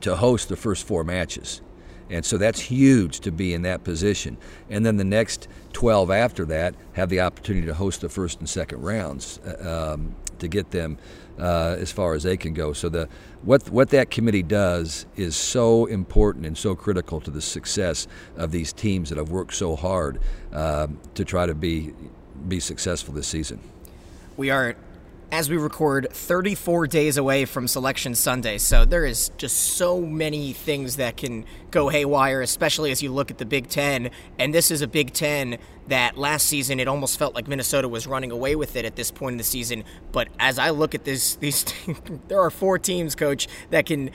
to 0.00 0.16
host 0.16 0.48
the 0.48 0.56
first 0.56 0.86
four 0.86 1.04
matches. 1.04 1.60
And 2.10 2.24
so 2.24 2.36
that's 2.36 2.60
huge 2.60 3.20
to 3.20 3.32
be 3.32 3.54
in 3.54 3.62
that 3.62 3.84
position. 3.84 4.36
And 4.68 4.84
then 4.84 4.96
the 4.96 5.04
next 5.04 5.48
12 5.72 6.10
after 6.10 6.44
that 6.46 6.74
have 6.94 7.08
the 7.08 7.20
opportunity 7.20 7.66
to 7.66 7.74
host 7.74 8.00
the 8.00 8.08
first 8.08 8.40
and 8.40 8.48
second 8.48 8.82
rounds 8.82 9.38
uh, 9.38 9.94
um, 9.94 10.14
to 10.38 10.48
get 10.48 10.70
them 10.70 10.98
uh, 11.38 11.76
as 11.78 11.90
far 11.90 12.14
as 12.14 12.22
they 12.22 12.36
can 12.36 12.54
go. 12.54 12.72
So 12.72 12.88
the 12.88 13.08
what 13.42 13.68
what 13.70 13.90
that 13.90 14.10
committee 14.10 14.42
does 14.42 15.06
is 15.16 15.36
so 15.36 15.86
important 15.86 16.46
and 16.46 16.56
so 16.56 16.74
critical 16.74 17.20
to 17.20 17.30
the 17.30 17.42
success 17.42 18.06
of 18.36 18.50
these 18.50 18.72
teams 18.72 19.08
that 19.08 19.18
have 19.18 19.30
worked 19.30 19.54
so 19.54 19.76
hard 19.76 20.20
uh, 20.52 20.86
to 21.14 21.24
try 21.24 21.46
to 21.46 21.54
be 21.54 21.92
be 22.48 22.60
successful 22.60 23.14
this 23.14 23.26
season. 23.26 23.60
We 24.36 24.50
are 24.50 24.76
as 25.32 25.50
we 25.50 25.56
record 25.56 26.06
34 26.10 26.86
days 26.86 27.16
away 27.16 27.44
from 27.44 27.66
selection 27.68 28.14
sunday. 28.14 28.58
So 28.58 28.84
there 28.84 29.04
is 29.04 29.30
just 29.36 29.56
so 29.76 30.00
many 30.00 30.52
things 30.52 30.96
that 30.96 31.16
can 31.16 31.44
go 31.70 31.88
haywire 31.88 32.40
especially 32.40 32.90
as 32.90 33.02
you 33.02 33.12
look 33.12 33.30
at 33.30 33.38
the 33.38 33.44
big 33.44 33.68
10 33.68 34.10
and 34.38 34.54
this 34.54 34.70
is 34.70 34.82
a 34.82 34.86
big 34.86 35.12
10 35.12 35.58
that 35.88 36.16
last 36.16 36.46
season 36.46 36.80
it 36.80 36.88
almost 36.88 37.18
felt 37.18 37.34
like 37.34 37.48
minnesota 37.48 37.88
was 37.88 38.06
running 38.06 38.30
away 38.30 38.56
with 38.56 38.76
it 38.76 38.84
at 38.84 38.96
this 38.96 39.10
point 39.10 39.34
in 39.34 39.38
the 39.38 39.44
season. 39.44 39.84
But 40.12 40.28
as 40.38 40.58
i 40.58 40.70
look 40.70 40.94
at 40.94 41.04
this 41.04 41.36
these 41.44 41.64
there 42.28 42.40
are 42.40 42.50
four 42.50 42.78
teams 42.78 43.14
coach 43.14 43.48
that 43.70 43.86
can 43.86 44.10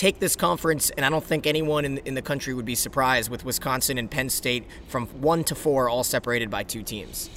take 0.00 0.18
this 0.18 0.34
conference, 0.34 0.88
and 0.88 1.04
I 1.04 1.10
don't 1.10 1.22
think 1.22 1.46
anyone 1.46 1.84
in, 1.84 1.98
in 1.98 2.14
the 2.14 2.22
country 2.22 2.54
would 2.54 2.64
be 2.64 2.74
surprised 2.74 3.30
with 3.30 3.44
Wisconsin 3.44 3.98
and 3.98 4.10
Penn 4.10 4.30
State 4.30 4.64
from 4.88 5.06
one 5.08 5.44
to 5.44 5.54
four, 5.54 5.90
all 5.90 6.04
separated 6.04 6.48
by 6.48 6.62
two 6.62 6.82
teams. 6.82 7.28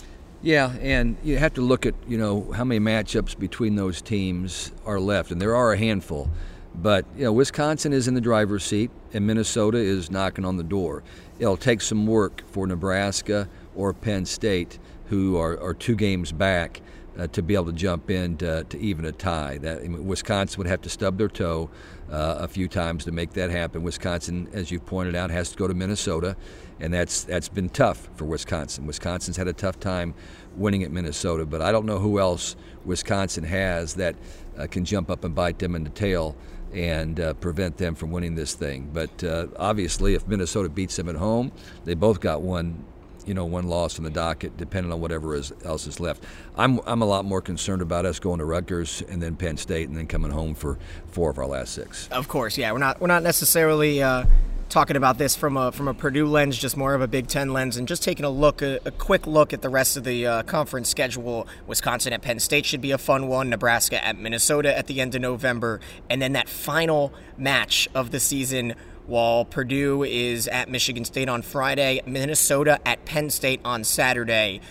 Yeah, 0.43 0.73
and 0.81 1.15
you 1.23 1.37
have 1.37 1.53
to 1.53 1.61
look 1.61 1.85
at 1.85 1.95
you 2.05 2.17
know 2.17 2.51
how 2.51 2.65
many 2.65 2.81
matchups 2.81 3.39
between 3.39 3.77
those 3.77 4.01
teams 4.01 4.73
are 4.85 4.99
left, 4.99 5.31
and 5.31 5.41
there 5.41 5.55
are 5.55 5.71
a 5.71 5.77
handful. 5.77 6.29
But 6.75 7.05
you 7.15 7.23
know, 7.23 7.31
Wisconsin 7.31 7.93
is 7.93 8.09
in 8.09 8.13
the 8.13 8.21
driver's 8.21 8.65
seat, 8.65 8.91
and 9.13 9.25
Minnesota 9.25 9.77
is 9.77 10.11
knocking 10.11 10.43
on 10.43 10.57
the 10.57 10.63
door. 10.63 11.01
It'll 11.39 11.55
take 11.55 11.79
some 11.79 12.05
work 12.05 12.43
for 12.51 12.67
Nebraska 12.67 13.47
or 13.73 13.93
Penn 13.93 14.25
State, 14.25 14.79
who 15.07 15.37
are, 15.37 15.57
are 15.61 15.73
two 15.73 15.95
games 15.95 16.33
back, 16.33 16.81
uh, 17.17 17.27
to 17.27 17.41
be 17.41 17.53
able 17.55 17.65
to 17.65 17.73
jump 17.73 18.09
in 18.09 18.37
to, 18.37 18.63
to 18.65 18.79
even 18.79 19.05
a 19.05 19.11
tie. 19.11 19.57
That 19.59 19.79
I 19.79 19.87
mean, 19.87 20.05
Wisconsin 20.05 20.57
would 20.59 20.67
have 20.67 20.81
to 20.81 20.89
stub 20.89 21.17
their 21.17 21.27
toe 21.27 21.69
uh, 22.11 22.37
a 22.39 22.47
few 22.47 22.67
times 22.67 23.05
to 23.05 23.11
make 23.11 23.33
that 23.33 23.49
happen. 23.49 23.83
Wisconsin, 23.83 24.47
as 24.53 24.71
you've 24.71 24.85
pointed 24.85 25.15
out, 25.15 25.29
has 25.31 25.49
to 25.51 25.57
go 25.57 25.67
to 25.67 25.73
Minnesota, 25.73 26.35
and 26.79 26.93
that's 26.93 27.23
that's 27.23 27.49
been 27.49 27.69
tough 27.69 28.09
for 28.15 28.25
Wisconsin. 28.25 28.85
Wisconsin's 28.85 29.37
had 29.37 29.47
a 29.47 29.53
tough 29.53 29.79
time 29.79 30.13
winning 30.55 30.83
at 30.83 30.91
Minnesota, 30.91 31.45
but 31.45 31.61
I 31.61 31.71
don't 31.71 31.85
know 31.85 31.99
who 31.99 32.19
else 32.19 32.55
Wisconsin 32.85 33.43
has 33.43 33.95
that 33.95 34.15
uh, 34.57 34.67
can 34.67 34.85
jump 34.85 35.09
up 35.09 35.23
and 35.23 35.33
bite 35.33 35.59
them 35.59 35.75
in 35.75 35.83
the 35.83 35.89
tail 35.89 36.35
and 36.73 37.19
uh, 37.19 37.33
prevent 37.35 37.77
them 37.77 37.95
from 37.95 38.11
winning 38.11 38.35
this 38.35 38.55
thing. 38.55 38.89
But 38.91 39.23
uh, 39.23 39.47
obviously, 39.57 40.15
if 40.15 40.27
Minnesota 40.27 40.69
beats 40.69 40.95
them 40.95 41.07
at 41.07 41.15
home, 41.15 41.51
they 41.85 41.93
both 41.93 42.19
got 42.19 42.41
one, 42.41 42.83
you 43.25 43.33
know, 43.33 43.45
one 43.45 43.67
loss 43.67 43.97
on 43.97 44.03
the 44.03 44.09
docket, 44.09 44.57
depending 44.57 44.91
on 44.91 44.99
whatever 45.01 45.35
is, 45.35 45.53
else 45.63 45.87
is 45.87 45.99
left. 45.99 46.23
I'm 46.57 46.79
I'm 46.85 47.01
a 47.01 47.05
lot 47.05 47.25
more 47.25 47.41
concerned 47.41 47.81
about 47.81 48.05
us 48.05 48.19
going 48.19 48.39
to 48.39 48.45
Rutgers 48.45 49.03
and 49.09 49.21
then 49.21 49.35
Penn 49.35 49.57
State 49.57 49.87
and 49.87 49.97
then 49.97 50.07
coming 50.07 50.31
home 50.31 50.55
for 50.55 50.77
four 51.07 51.29
of 51.29 51.37
our 51.37 51.47
last 51.47 51.73
six. 51.73 52.07
Of 52.11 52.27
course, 52.27 52.57
yeah, 52.57 52.71
we're 52.71 52.79
not 52.79 52.99
we're 52.99 53.07
not 53.07 53.23
necessarily 53.23 54.01
uh, 54.01 54.25
talking 54.73 54.95
about 54.95 55.19
this 55.19 55.35
from 55.35 55.55
a 55.55 55.71
from 55.71 55.87
a 55.87 55.93
Purdue 55.93 56.25
lens, 56.25 56.57
just 56.57 56.75
more 56.75 56.93
of 56.93 57.01
a 57.01 57.07
Big 57.07 57.27
Ten 57.27 57.53
lens, 57.53 57.77
and 57.77 57.87
just 57.87 58.03
taking 58.03 58.25
a 58.25 58.29
look, 58.29 58.61
a, 58.61 58.79
a 58.85 58.91
quick 58.91 59.27
look 59.27 59.53
at 59.53 59.61
the 59.61 59.69
rest 59.69 59.95
of 59.97 60.03
the 60.03 60.25
uh, 60.25 60.43
conference 60.43 60.89
schedule. 60.89 61.47
Wisconsin 61.67 62.11
at 62.11 62.21
Penn 62.21 62.39
State 62.39 62.65
should 62.65 62.81
be 62.81 62.91
a 62.91 62.97
fun 62.97 63.27
one. 63.27 63.49
Nebraska 63.49 64.03
at 64.03 64.17
Minnesota 64.17 64.75
at 64.75 64.87
the 64.87 64.99
end 64.99 65.13
of 65.15 65.21
November, 65.21 65.79
and 66.09 66.21
then 66.21 66.33
that 66.33 66.49
final 66.49 67.13
match 67.37 67.87
of 67.93 68.11
the 68.11 68.19
season. 68.19 68.73
While 69.05 69.43
Purdue 69.43 70.03
is 70.03 70.47
at 70.47 70.69
Michigan 70.69 71.03
State 71.03 71.27
on 71.27 71.41
Friday, 71.41 72.01
Minnesota 72.05 72.79
at 72.85 73.03
Penn 73.05 73.29
State 73.29 73.59
on 73.65 73.83
Saturday, 73.83 74.61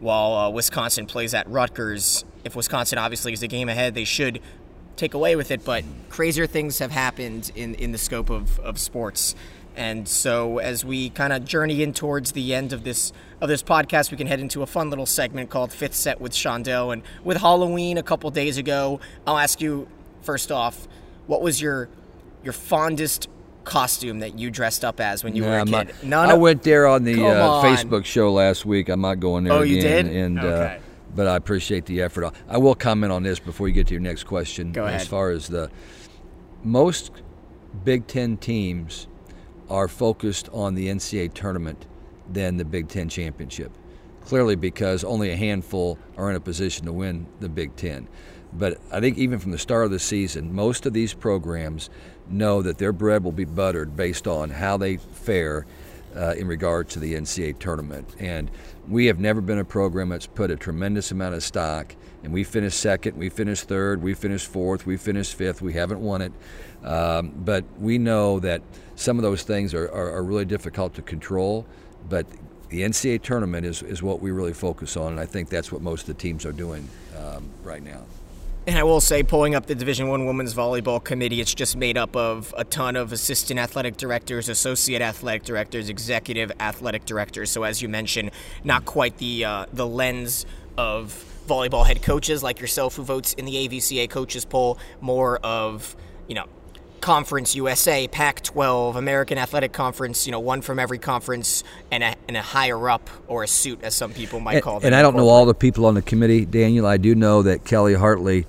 while 0.00 0.34
uh, 0.34 0.50
Wisconsin 0.50 1.06
plays 1.06 1.34
at 1.34 1.48
Rutgers. 1.48 2.24
If 2.44 2.56
Wisconsin 2.56 2.98
obviously 2.98 3.32
is 3.32 3.42
a 3.42 3.48
game 3.48 3.68
ahead, 3.68 3.94
they 3.94 4.04
should 4.04 4.40
take 4.96 5.14
away 5.14 5.36
with 5.36 5.50
it, 5.50 5.64
but 5.64 5.84
crazier 6.08 6.46
things 6.46 6.78
have 6.80 6.90
happened 6.90 7.52
in, 7.54 7.74
in 7.76 7.92
the 7.92 7.98
scope 7.98 8.30
of, 8.30 8.58
of 8.60 8.78
sports. 8.78 9.34
And 9.76 10.08
so 10.08 10.58
as 10.58 10.84
we 10.84 11.10
kind 11.10 11.32
of 11.32 11.44
journey 11.44 11.82
in 11.82 11.92
towards 11.92 12.32
the 12.32 12.54
end 12.54 12.72
of 12.72 12.82
this 12.82 13.12
of 13.40 13.48
this 13.48 13.62
podcast, 13.62 14.10
we 14.10 14.16
can 14.16 14.26
head 14.26 14.40
into 14.40 14.62
a 14.62 14.66
fun 14.66 14.88
little 14.88 15.04
segment 15.04 15.50
called 15.50 15.70
Fifth 15.70 15.94
Set 15.94 16.18
with 16.18 16.32
Shondell. 16.32 16.92
And 16.92 17.02
with 17.22 17.36
Halloween 17.36 17.98
a 17.98 18.02
couple 18.02 18.30
days 18.30 18.56
ago, 18.56 19.00
I'll 19.26 19.36
ask 19.36 19.60
you 19.60 19.86
first 20.22 20.50
off, 20.50 20.88
what 21.26 21.42
was 21.42 21.60
your 21.60 21.90
your 22.42 22.54
fondest 22.54 23.28
costume 23.66 24.20
that 24.20 24.38
you 24.38 24.50
dressed 24.50 24.84
up 24.84 25.00
as 25.00 25.22
when 25.22 25.36
you 25.36 25.44
were 25.44 25.58
a 25.58 25.64
kid? 25.64 25.70
Not, 25.70 26.04
None 26.04 26.30
I 26.30 26.32
of, 26.34 26.40
went 26.40 26.62
there 26.62 26.86
on 26.86 27.04
the 27.04 27.26
uh, 27.26 27.62
Facebook 27.62 28.06
show 28.06 28.32
last 28.32 28.64
week. 28.64 28.88
I'm 28.88 29.02
not 29.02 29.20
going 29.20 29.44
there 29.44 29.52
oh, 29.52 29.60
again. 29.60 29.74
you 29.74 29.82
did? 29.82 30.06
And 30.06 30.40
uh, 30.40 30.42
okay. 30.42 30.76
uh, 30.76 30.80
but 31.14 31.26
I 31.26 31.36
appreciate 31.36 31.86
the 31.86 32.00
effort. 32.02 32.32
I 32.48 32.58
will 32.58 32.74
comment 32.74 33.12
on 33.12 33.22
this 33.22 33.38
before 33.38 33.68
you 33.68 33.74
get 33.74 33.88
to 33.88 33.94
your 33.94 34.00
next 34.00 34.24
question. 34.24 34.72
Go 34.72 34.84
ahead. 34.84 35.00
As 35.00 35.06
far 35.06 35.30
as 35.30 35.48
the 35.48 35.70
most 36.62 37.10
Big 37.84 38.06
Ten 38.06 38.36
teams 38.36 39.08
are 39.68 39.88
focused 39.88 40.48
on 40.52 40.74
the 40.74 40.88
NCAA 40.88 41.34
tournament 41.34 41.86
than 42.30 42.56
the 42.56 42.64
Big 42.64 42.88
Ten 42.88 43.08
championship. 43.08 43.72
Clearly, 44.24 44.56
because 44.56 45.04
only 45.04 45.30
a 45.30 45.36
handful 45.36 45.98
are 46.16 46.30
in 46.30 46.36
a 46.36 46.40
position 46.40 46.86
to 46.86 46.92
win 46.92 47.26
the 47.40 47.48
Big 47.48 47.76
Ten. 47.76 48.08
But 48.52 48.78
I 48.90 49.00
think 49.00 49.18
even 49.18 49.38
from 49.38 49.52
the 49.52 49.58
start 49.58 49.84
of 49.84 49.90
the 49.90 49.98
season, 49.98 50.54
most 50.54 50.86
of 50.86 50.92
these 50.92 51.14
programs 51.14 51.90
know 52.30 52.62
that 52.62 52.78
their 52.78 52.92
bread 52.92 53.24
will 53.24 53.32
be 53.32 53.44
buttered 53.44 53.96
based 53.96 54.26
on 54.26 54.50
how 54.50 54.76
they 54.76 54.96
fare 54.96 55.66
uh, 56.16 56.34
in 56.36 56.46
regard 56.46 56.88
to 56.88 56.98
the 56.98 57.14
NCAA 57.14 57.58
tournament. 57.58 58.08
And 58.18 58.50
we 58.88 59.06
have 59.06 59.18
never 59.18 59.40
been 59.40 59.58
a 59.58 59.64
program 59.64 60.08
that's 60.08 60.26
put 60.26 60.50
a 60.50 60.56
tremendous 60.56 61.10
amount 61.10 61.34
of 61.34 61.42
stock. 61.42 61.94
And 62.22 62.32
we 62.32 62.42
finished 62.44 62.80
second, 62.80 63.16
we 63.16 63.28
finished 63.28 63.68
third, 63.68 64.02
we 64.02 64.14
finished 64.14 64.46
fourth, 64.46 64.86
we 64.86 64.96
finished 64.96 65.34
fifth. 65.34 65.62
We 65.62 65.74
haven't 65.74 66.00
won 66.00 66.22
it. 66.22 66.32
Um, 66.82 67.32
but 67.36 67.64
we 67.78 67.98
know 67.98 68.40
that 68.40 68.62
some 68.94 69.18
of 69.18 69.22
those 69.22 69.42
things 69.42 69.74
are, 69.74 69.86
are, 69.86 70.12
are 70.12 70.24
really 70.24 70.44
difficult 70.44 70.94
to 70.94 71.02
control. 71.02 71.66
But 72.08 72.26
the 72.68 72.82
NCAA 72.82 73.22
tournament 73.22 73.66
is, 73.66 73.82
is 73.82 74.02
what 74.02 74.20
we 74.20 74.30
really 74.30 74.52
focus 74.52 74.96
on, 74.96 75.12
and 75.12 75.20
I 75.20 75.26
think 75.26 75.48
that's 75.48 75.70
what 75.70 75.82
most 75.82 76.02
of 76.02 76.16
the 76.16 76.20
teams 76.20 76.44
are 76.44 76.52
doing 76.52 76.88
um, 77.16 77.48
right 77.62 77.82
now. 77.82 78.02
And 78.68 78.76
I 78.76 78.82
will 78.82 79.00
say, 79.00 79.22
pulling 79.22 79.54
up 79.54 79.66
the 79.66 79.76
Division 79.76 80.08
One 80.08 80.26
women's 80.26 80.52
volleyball 80.52 81.02
committee, 81.02 81.40
it's 81.40 81.54
just 81.54 81.76
made 81.76 81.96
up 81.96 82.16
of 82.16 82.52
a 82.58 82.64
ton 82.64 82.96
of 82.96 83.12
assistant 83.12 83.60
athletic 83.60 83.96
directors, 83.96 84.48
associate 84.48 85.00
athletic 85.00 85.44
directors, 85.44 85.88
executive 85.88 86.50
athletic 86.58 87.04
directors. 87.04 87.48
So, 87.48 87.62
as 87.62 87.80
you 87.80 87.88
mentioned, 87.88 88.32
not 88.64 88.84
quite 88.84 89.18
the 89.18 89.44
uh, 89.44 89.66
the 89.72 89.86
lens 89.86 90.46
of 90.76 91.24
volleyball 91.46 91.86
head 91.86 92.02
coaches 92.02 92.42
like 92.42 92.60
yourself, 92.60 92.96
who 92.96 93.04
votes 93.04 93.34
in 93.34 93.44
the 93.44 93.54
AVCA 93.54 94.10
coaches 94.10 94.44
poll, 94.44 94.80
more 95.00 95.38
of 95.44 95.94
you 96.26 96.34
know 96.34 96.46
Conference 97.00 97.54
USA, 97.54 98.08
Pac 98.08 98.42
12, 98.42 98.96
American 98.96 99.38
Athletic 99.38 99.72
Conference, 99.72 100.26
you 100.26 100.32
know, 100.32 100.40
one 100.40 100.60
from 100.60 100.78
every 100.78 100.98
conference 100.98 101.62
and 101.90 102.02
a, 102.02 102.14
and 102.28 102.36
a 102.36 102.42
higher 102.42 102.88
up 102.88 103.08
or 103.28 103.42
a 103.44 103.48
suit, 103.48 103.80
as 103.82 103.94
some 103.94 104.12
people 104.12 104.40
might 104.40 104.54
and, 104.54 104.62
call 104.62 104.80
them. 104.80 104.88
And 104.88 104.94
I 104.94 105.02
don't 105.02 105.16
know 105.16 105.28
all 105.28 105.46
the 105.46 105.54
people 105.54 105.86
on 105.86 105.94
the 105.94 106.02
committee, 106.02 106.44
Daniel. 106.44 106.86
I 106.86 106.96
do 106.96 107.14
know 107.14 107.42
that 107.42 107.64
Kelly 107.64 107.94
Hartley 107.94 108.46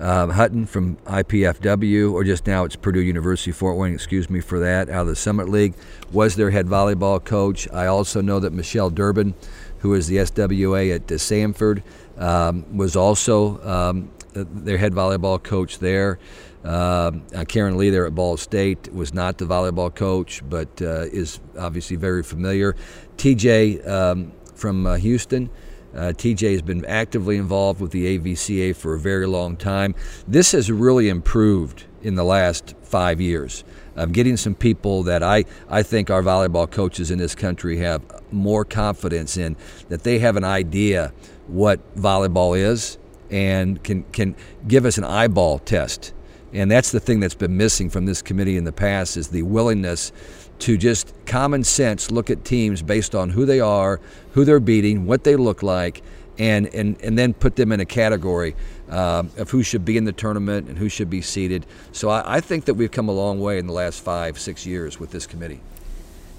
uh, 0.00 0.28
Hutton 0.28 0.66
from 0.66 0.96
IPFW, 0.96 2.12
or 2.12 2.24
just 2.24 2.46
now 2.46 2.64
it's 2.64 2.74
Purdue 2.74 3.00
University 3.00 3.52
Fort 3.52 3.76
Wayne, 3.76 3.94
excuse 3.94 4.30
me 4.30 4.40
for 4.40 4.58
that, 4.60 4.88
out 4.88 5.02
of 5.02 5.06
the 5.08 5.16
Summit 5.16 5.48
League, 5.48 5.74
was 6.10 6.36
their 6.36 6.50
head 6.50 6.66
volleyball 6.66 7.22
coach. 7.22 7.68
I 7.70 7.86
also 7.86 8.20
know 8.22 8.40
that 8.40 8.52
Michelle 8.52 8.90
Durbin, 8.90 9.34
who 9.80 9.94
is 9.94 10.06
the 10.06 10.16
SWA 10.16 10.94
at 10.94 11.06
Samford, 11.06 11.82
um, 12.16 12.76
was 12.76 12.96
also 12.96 13.62
um, 13.62 14.10
their 14.32 14.78
head 14.78 14.92
volleyball 14.92 15.42
coach 15.42 15.78
there. 15.78 16.18
Uh, 16.64 17.12
Karen 17.48 17.76
Lee 17.78 17.90
there 17.90 18.06
at 18.06 18.14
Ball 18.14 18.36
State 18.36 18.92
was 18.92 19.14
not 19.14 19.38
the 19.38 19.46
volleyball 19.46 19.94
coach, 19.94 20.42
but 20.48 20.68
uh, 20.82 21.06
is 21.12 21.40
obviously 21.58 21.96
very 21.96 22.22
familiar. 22.22 22.76
TJ 23.16 23.86
um, 23.88 24.32
from 24.54 24.86
uh, 24.86 24.96
Houston. 24.96 25.50
Uh, 25.94 26.12
TJ 26.14 26.52
has 26.52 26.62
been 26.62 26.84
actively 26.84 27.36
involved 27.36 27.80
with 27.80 27.90
the 27.90 28.18
AVCA 28.18 28.76
for 28.76 28.94
a 28.94 28.98
very 28.98 29.26
long 29.26 29.56
time. 29.56 29.94
This 30.28 30.52
has 30.52 30.70
really 30.70 31.08
improved 31.08 31.84
in 32.02 32.14
the 32.14 32.24
last 32.24 32.74
five 32.82 33.20
years. 33.20 33.64
I'm 33.96 34.12
getting 34.12 34.36
some 34.36 34.54
people 34.54 35.02
that 35.04 35.22
I, 35.22 35.44
I 35.68 35.82
think 35.82 36.10
our 36.10 36.22
volleyball 36.22 36.70
coaches 36.70 37.10
in 37.10 37.18
this 37.18 37.34
country 37.34 37.78
have 37.78 38.02
more 38.30 38.64
confidence 38.64 39.36
in, 39.36 39.56
that 39.88 40.04
they 40.04 40.20
have 40.20 40.36
an 40.36 40.44
idea 40.44 41.12
what 41.48 41.96
volleyball 41.96 42.56
is 42.56 42.96
and 43.30 43.82
can, 43.82 44.04
can 44.12 44.36
give 44.68 44.84
us 44.84 44.96
an 44.96 45.04
eyeball 45.04 45.58
test 45.58 46.12
and 46.52 46.70
that's 46.70 46.90
the 46.90 47.00
thing 47.00 47.20
that's 47.20 47.34
been 47.34 47.56
missing 47.56 47.90
from 47.90 48.06
this 48.06 48.22
committee 48.22 48.56
in 48.56 48.64
the 48.64 48.72
past 48.72 49.16
is 49.16 49.28
the 49.28 49.42
willingness 49.42 50.12
to 50.60 50.76
just 50.76 51.12
common 51.26 51.64
sense 51.64 52.10
look 52.10 52.30
at 52.30 52.44
teams 52.44 52.82
based 52.82 53.14
on 53.14 53.30
who 53.30 53.46
they 53.46 53.60
are, 53.60 54.00
who 54.32 54.44
they're 54.44 54.60
beating, 54.60 55.06
what 55.06 55.24
they 55.24 55.36
look 55.36 55.62
like, 55.62 56.02
and, 56.38 56.72
and, 56.74 57.00
and 57.02 57.18
then 57.18 57.34
put 57.34 57.56
them 57.56 57.72
in 57.72 57.80
a 57.80 57.84
category 57.84 58.56
uh, 58.90 59.22
of 59.36 59.50
who 59.50 59.62
should 59.62 59.84
be 59.84 59.96
in 59.96 60.04
the 60.04 60.12
tournament 60.12 60.68
and 60.68 60.78
who 60.78 60.88
should 60.88 61.10
be 61.10 61.22
seated. 61.22 61.66
So 61.92 62.08
I, 62.08 62.36
I 62.36 62.40
think 62.40 62.64
that 62.64 62.74
we've 62.74 62.90
come 62.90 63.08
a 63.08 63.12
long 63.12 63.40
way 63.40 63.58
in 63.58 63.66
the 63.66 63.72
last 63.72 64.02
five, 64.02 64.38
six 64.38 64.66
years 64.66 64.98
with 64.98 65.10
this 65.10 65.26
committee 65.26 65.60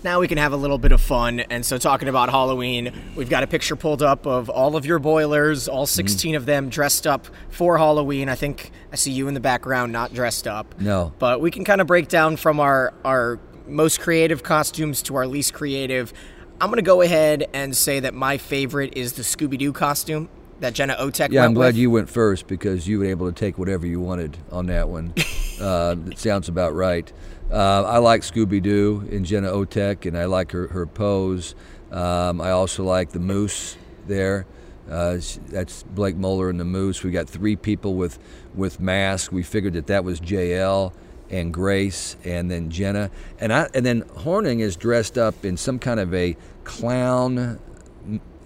now 0.03 0.19
we 0.19 0.27
can 0.27 0.37
have 0.37 0.53
a 0.53 0.57
little 0.57 0.77
bit 0.77 0.91
of 0.91 1.01
fun. 1.01 1.41
And 1.41 1.65
so, 1.65 1.77
talking 1.77 2.07
about 2.07 2.29
Halloween, 2.29 2.91
we've 3.15 3.29
got 3.29 3.43
a 3.43 3.47
picture 3.47 3.75
pulled 3.75 4.01
up 4.01 4.25
of 4.25 4.49
all 4.49 4.75
of 4.75 4.85
your 4.85 4.99
boilers, 4.99 5.67
all 5.67 5.85
mm-hmm. 5.85 6.07
16 6.07 6.33
mm. 6.33 6.37
of 6.37 6.45
them 6.45 6.69
dressed 6.69 7.05
up 7.05 7.27
for 7.49 7.77
Halloween. 7.77 8.29
I 8.29 8.35
think 8.35 8.71
I 8.91 8.95
see 8.95 9.11
you 9.11 9.27
in 9.27 9.33
the 9.33 9.39
background, 9.39 9.91
not 9.91 10.13
dressed 10.13 10.47
up. 10.47 10.79
No. 10.79 11.13
But 11.19 11.41
we 11.41 11.51
can 11.51 11.63
kind 11.63 11.81
of 11.81 11.87
break 11.87 12.07
down 12.07 12.37
from 12.37 12.59
our, 12.59 12.93
our 13.05 13.39
most 13.67 13.99
creative 13.99 14.43
costumes 14.43 15.01
to 15.03 15.15
our 15.15 15.27
least 15.27 15.53
creative. 15.53 16.13
I'm 16.59 16.69
going 16.69 16.77
to 16.77 16.83
go 16.83 17.01
ahead 17.01 17.49
and 17.53 17.75
say 17.75 17.99
that 18.01 18.13
my 18.13 18.37
favorite 18.37 18.93
is 18.95 19.13
the 19.13 19.23
Scooby 19.23 19.57
Doo 19.57 19.73
costume 19.73 20.29
that 20.61 20.73
Jena 20.73 20.95
Otec 20.95 21.31
yeah, 21.31 21.43
I'm 21.43 21.53
glad 21.53 21.67
with. 21.67 21.77
you 21.77 21.89
went 21.89 22.09
first 22.09 22.47
because 22.47 22.87
you 22.87 22.99
were 22.99 23.05
able 23.05 23.31
to 23.31 23.37
take 23.37 23.57
whatever 23.57 23.85
you 23.85 23.99
wanted 23.99 24.37
on 24.51 24.67
that 24.67 24.87
one. 24.87 25.13
uh, 25.61 25.95
it 26.07 26.19
sounds 26.19 26.47
about 26.47 26.73
right. 26.73 27.11
Uh, 27.51 27.83
I 27.83 27.97
like 27.97 28.21
Scooby 28.21 28.61
Doo 28.61 29.05
and 29.11 29.25
Jena 29.25 29.49
Otec, 29.49 30.05
and 30.05 30.17
I 30.17 30.25
like 30.25 30.53
her, 30.53 30.67
her 30.67 30.85
pose. 30.85 31.53
Um, 31.91 32.39
I 32.39 32.51
also 32.51 32.85
like 32.85 33.11
the 33.11 33.19
moose 33.19 33.75
there. 34.07 34.45
Uh, 34.89 35.17
that's 35.49 35.83
Blake 35.83 36.15
Mohler 36.15 36.49
and 36.49 36.59
the 36.59 36.65
moose. 36.65 37.03
We 37.03 37.11
got 37.11 37.29
three 37.29 37.57
people 37.57 37.95
with, 37.95 38.19
with 38.55 38.79
masks. 38.79 39.31
We 39.31 39.43
figured 39.43 39.73
that 39.73 39.87
that 39.87 40.05
was 40.05 40.21
JL 40.21 40.93
and 41.29 41.53
Grace 41.53 42.15
and 42.23 42.49
then 42.49 42.69
Jenna. 42.69 43.11
And, 43.39 43.51
I, 43.51 43.67
and 43.73 43.85
then 43.85 44.05
Horning 44.17 44.61
is 44.61 44.77
dressed 44.77 45.17
up 45.17 45.43
in 45.43 45.57
some 45.57 45.77
kind 45.77 45.99
of 45.99 46.13
a 46.13 46.37
clown 46.63 47.59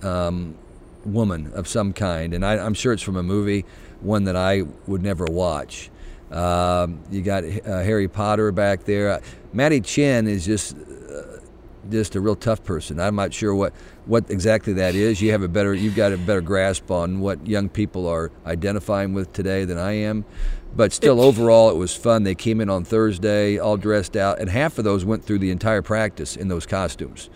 um, 0.01 0.55
woman 1.05 1.51
of 1.53 1.67
some 1.67 1.93
kind. 1.93 2.33
And 2.33 2.43
I, 2.43 2.57
I'm 2.57 2.73
sure 2.73 2.91
it's 2.91 3.03
from 3.03 3.17
a 3.17 3.23
movie, 3.23 3.65
one 4.01 4.23
that 4.23 4.35
I 4.35 4.63
would 4.87 5.03
never 5.03 5.25
watch. 5.25 5.91
Um, 6.31 6.99
you 7.11 7.21
got 7.21 7.43
uh, 7.43 7.81
Harry 7.83 8.07
Potter 8.07 8.51
back 8.51 8.83
there. 8.85 9.11
Uh, 9.11 9.21
Maddie 9.53 9.81
Chin 9.81 10.27
is 10.27 10.45
just 10.45 10.75
uh, 10.75 11.39
just 11.89 12.15
a 12.15 12.21
real 12.21 12.35
tough 12.35 12.63
person. 12.63 12.99
I'm 12.99 13.15
not 13.15 13.33
sure 13.33 13.53
what, 13.53 13.73
what 14.05 14.29
exactly 14.29 14.73
that 14.73 14.95
is. 14.95 15.21
You 15.21 15.31
have 15.31 15.43
a 15.43 15.47
better 15.47 15.73
you've 15.73 15.95
got 15.95 16.11
a 16.11 16.17
better 16.17 16.41
grasp 16.41 16.89
on 16.89 17.19
what 17.19 17.45
young 17.45 17.69
people 17.69 18.07
are 18.07 18.31
identifying 18.45 19.13
with 19.13 19.31
today 19.33 19.65
than 19.65 19.77
I 19.77 19.93
am. 19.93 20.25
But 20.75 20.91
still, 20.91 21.21
overall, 21.21 21.69
it 21.69 21.77
was 21.77 21.95
fun. 21.95 22.23
They 22.23 22.35
came 22.35 22.59
in 22.59 22.69
on 22.69 22.83
Thursday, 22.83 23.57
all 23.57 23.77
dressed 23.77 24.17
out, 24.17 24.39
and 24.39 24.49
half 24.49 24.77
of 24.77 24.83
those 24.83 25.05
went 25.05 25.23
through 25.23 25.39
the 25.39 25.51
entire 25.51 25.81
practice 25.81 26.35
in 26.35 26.49
those 26.49 26.65
costumes. 26.65 27.29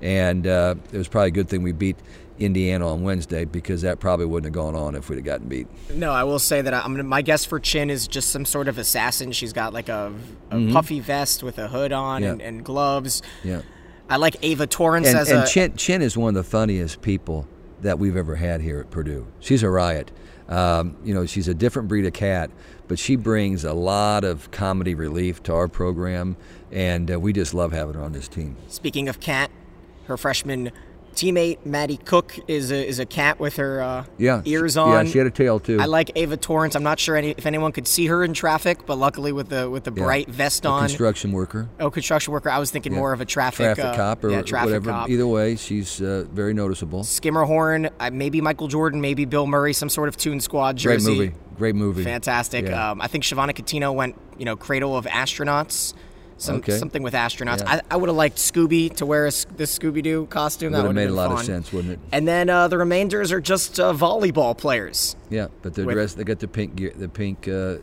And 0.00 0.46
uh, 0.46 0.76
it 0.92 0.96
was 0.96 1.08
probably 1.08 1.28
a 1.28 1.32
good 1.32 1.48
thing 1.48 1.62
we 1.62 1.72
beat 1.72 1.96
Indiana 2.38 2.88
on 2.92 3.02
Wednesday 3.02 3.44
because 3.44 3.82
that 3.82 3.98
probably 4.00 4.26
wouldn't 4.26 4.46
have 4.46 4.64
gone 4.64 4.74
on 4.74 4.94
if 4.94 5.08
we'd 5.08 5.16
have 5.16 5.24
gotten 5.24 5.48
beat. 5.48 5.66
No, 5.90 6.12
I 6.12 6.24
will 6.24 6.38
say 6.38 6.62
that 6.62 6.74
I'm 6.74 6.92
gonna, 6.92 7.02
my 7.02 7.22
guess 7.22 7.44
for 7.44 7.58
Chin 7.58 7.90
is 7.90 8.06
just 8.06 8.30
some 8.30 8.44
sort 8.44 8.68
of 8.68 8.78
assassin. 8.78 9.32
She's 9.32 9.52
got 9.52 9.72
like 9.72 9.88
a, 9.88 10.12
a 10.50 10.56
mm-hmm. 10.56 10.72
puffy 10.72 11.00
vest 11.00 11.42
with 11.42 11.58
a 11.58 11.68
hood 11.68 11.92
on 11.92 12.22
yeah. 12.22 12.32
and, 12.32 12.42
and, 12.42 12.64
gloves. 12.64 13.22
Yeah. 13.42 13.62
I 14.08 14.16
like 14.16 14.36
Ava 14.42 14.66
Torrance 14.66 15.08
and, 15.08 15.18
as 15.18 15.30
and 15.30 15.44
a. 15.44 15.46
Chin, 15.46 15.76
Chin 15.76 16.02
is 16.02 16.16
one 16.16 16.36
of 16.36 16.44
the 16.44 16.48
funniest 16.48 17.02
people 17.02 17.48
that 17.80 17.98
we've 17.98 18.16
ever 18.16 18.36
had 18.36 18.60
here 18.60 18.80
at 18.80 18.90
Purdue. 18.90 19.26
She's 19.40 19.62
a 19.62 19.70
riot. 19.70 20.10
Um, 20.48 20.96
you 21.04 21.12
know, 21.12 21.26
she's 21.26 21.48
a 21.48 21.54
different 21.54 21.88
breed 21.88 22.06
of 22.06 22.12
cat, 22.12 22.50
but 22.86 22.98
she 22.98 23.16
brings 23.16 23.64
a 23.64 23.72
lot 23.72 24.22
of 24.22 24.50
comedy 24.52 24.94
relief 24.94 25.42
to 25.44 25.52
our 25.52 25.66
program, 25.66 26.36
and 26.70 27.10
uh, 27.10 27.18
we 27.18 27.32
just 27.32 27.52
love 27.52 27.72
having 27.72 27.94
her 27.94 28.02
on 28.02 28.12
this 28.12 28.28
team. 28.28 28.56
Speaking 28.68 29.08
of 29.08 29.18
cat, 29.18 29.50
her 30.06 30.16
freshman 30.16 30.70
teammate 31.16 31.64
Maddie 31.64 31.96
Cook 31.96 32.38
is 32.46 32.70
a, 32.70 32.86
is 32.86 32.98
a 32.98 33.06
cat 33.06 33.40
with 33.40 33.56
her 33.56 33.80
uh, 33.80 34.04
yeah, 34.18 34.42
ears 34.44 34.76
on. 34.76 35.06
Yeah, 35.06 35.10
she 35.10 35.18
had 35.18 35.26
a 35.26 35.30
tail 35.30 35.58
too. 35.58 35.80
I 35.80 35.86
like 35.86 36.12
Ava 36.14 36.36
Torrance. 36.36 36.76
I'm 36.76 36.82
not 36.82 37.00
sure 37.00 37.16
any, 37.16 37.30
if 37.30 37.46
anyone 37.46 37.72
could 37.72 37.88
see 37.88 38.06
her 38.06 38.22
in 38.22 38.34
traffic, 38.34 38.86
but 38.86 38.98
luckily 38.98 39.32
with 39.32 39.48
the 39.48 39.68
with 39.68 39.84
the 39.84 39.92
yeah. 39.92 40.04
bright 40.04 40.28
vest 40.28 40.64
a 40.64 40.68
on. 40.68 40.82
Construction 40.82 41.32
worker. 41.32 41.68
Oh, 41.80 41.90
construction 41.90 42.32
worker. 42.32 42.50
I 42.50 42.58
was 42.58 42.70
thinking 42.70 42.92
yeah. 42.92 42.98
more 42.98 43.12
of 43.12 43.20
a 43.20 43.24
traffic 43.24 43.74
traffic 43.74 43.84
uh, 43.84 43.96
cop 43.96 44.24
or 44.24 44.30
yeah, 44.30 44.42
traffic 44.42 44.66
whatever. 44.66 44.90
Cop. 44.90 45.08
Either 45.08 45.26
way, 45.26 45.56
she's 45.56 46.00
uh, 46.00 46.24
very 46.30 46.54
noticeable. 46.54 47.02
Schermerhorn, 47.02 47.90
uh, 47.98 48.10
maybe 48.12 48.40
Michael 48.40 48.68
Jordan, 48.68 49.00
maybe 49.00 49.24
Bill 49.24 49.46
Murray, 49.46 49.72
some 49.72 49.88
sort 49.88 50.08
of 50.08 50.16
Toon 50.16 50.40
Squad 50.40 50.76
jersey. 50.76 51.04
Great 51.04 51.18
movie. 51.18 51.34
Great 51.56 51.74
movie. 51.74 52.04
Fantastic. 52.04 52.70
Um, 52.70 53.00
I 53.00 53.06
think 53.06 53.24
Shavana 53.24 53.54
Coutinho 53.54 53.94
went, 53.94 54.14
you 54.36 54.44
know, 54.44 54.56
Cradle 54.56 54.96
of 54.96 55.06
Astronauts. 55.06 55.94
Some, 56.38 56.56
okay. 56.56 56.76
Something 56.76 57.02
with 57.02 57.14
astronauts. 57.14 57.60
Yeah. 57.60 57.80
I, 57.90 57.94
I 57.94 57.96
would 57.96 58.08
have 58.08 58.16
liked 58.16 58.36
Scooby 58.36 58.94
to 58.96 59.06
wear 59.06 59.26
a, 59.26 59.30
this 59.56 59.78
Scooby 59.78 60.02
Doo 60.02 60.26
costume. 60.26 60.72
Would 60.72 60.78
that 60.78 60.82
would 60.82 60.88
have 60.88 60.94
made 60.94 61.08
a 61.08 61.14
lot 61.14 61.30
fun. 61.30 61.38
of 61.38 61.44
sense, 61.46 61.72
wouldn't 61.72 61.94
it? 61.94 62.00
And 62.12 62.28
then 62.28 62.50
uh, 62.50 62.68
the 62.68 62.76
remainders 62.76 63.32
are 63.32 63.40
just 63.40 63.80
uh, 63.80 63.94
volleyball 63.94 64.56
players. 64.56 65.16
Yeah, 65.30 65.48
but 65.62 65.74
they're 65.74 65.86
with, 65.86 65.94
dressed. 65.94 66.18
They 66.18 66.24
got 66.24 66.40
the 66.40 66.48
pink 66.48 66.76
gear, 66.76 66.92
the 66.94 67.08
pink 67.08 67.48
uh, 67.48 67.76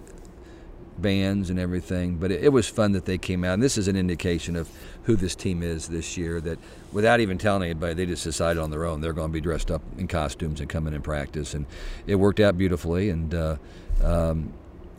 bands 0.99 1.49
and 1.49 1.57
everything. 1.57 2.17
But 2.17 2.31
it, 2.31 2.43
it, 2.43 2.49
was 2.49 2.67
fun 2.69 2.91
that 2.91 3.05
they 3.05 3.17
came 3.17 3.43
out. 3.43 3.55
And 3.55 3.63
this 3.63 3.75
is 3.75 3.87
an 3.87 3.95
indication 3.95 4.55
of 4.55 4.69
who 5.03 5.15
this 5.15 5.35
team 5.35 5.63
is 5.63 5.87
this 5.87 6.15
year. 6.15 6.39
That 6.39 6.59
without 6.91 7.21
even 7.21 7.39
telling 7.39 7.63
anybody, 7.63 7.95
they 7.95 8.05
just 8.05 8.23
decided 8.23 8.61
on 8.61 8.69
their 8.69 8.85
own 8.85 9.01
they're 9.01 9.13
going 9.13 9.29
to 9.29 9.33
be 9.33 9.41
dressed 9.41 9.71
up 9.71 9.81
in 9.97 10.07
costumes 10.07 10.59
and 10.59 10.69
coming 10.69 10.93
in 10.93 11.01
practice, 11.01 11.55
and 11.55 11.65
it 12.05 12.15
worked 12.15 12.39
out 12.39 12.55
beautifully. 12.55 13.09
And 13.09 13.33
uh, 13.33 13.57
um, 14.03 14.53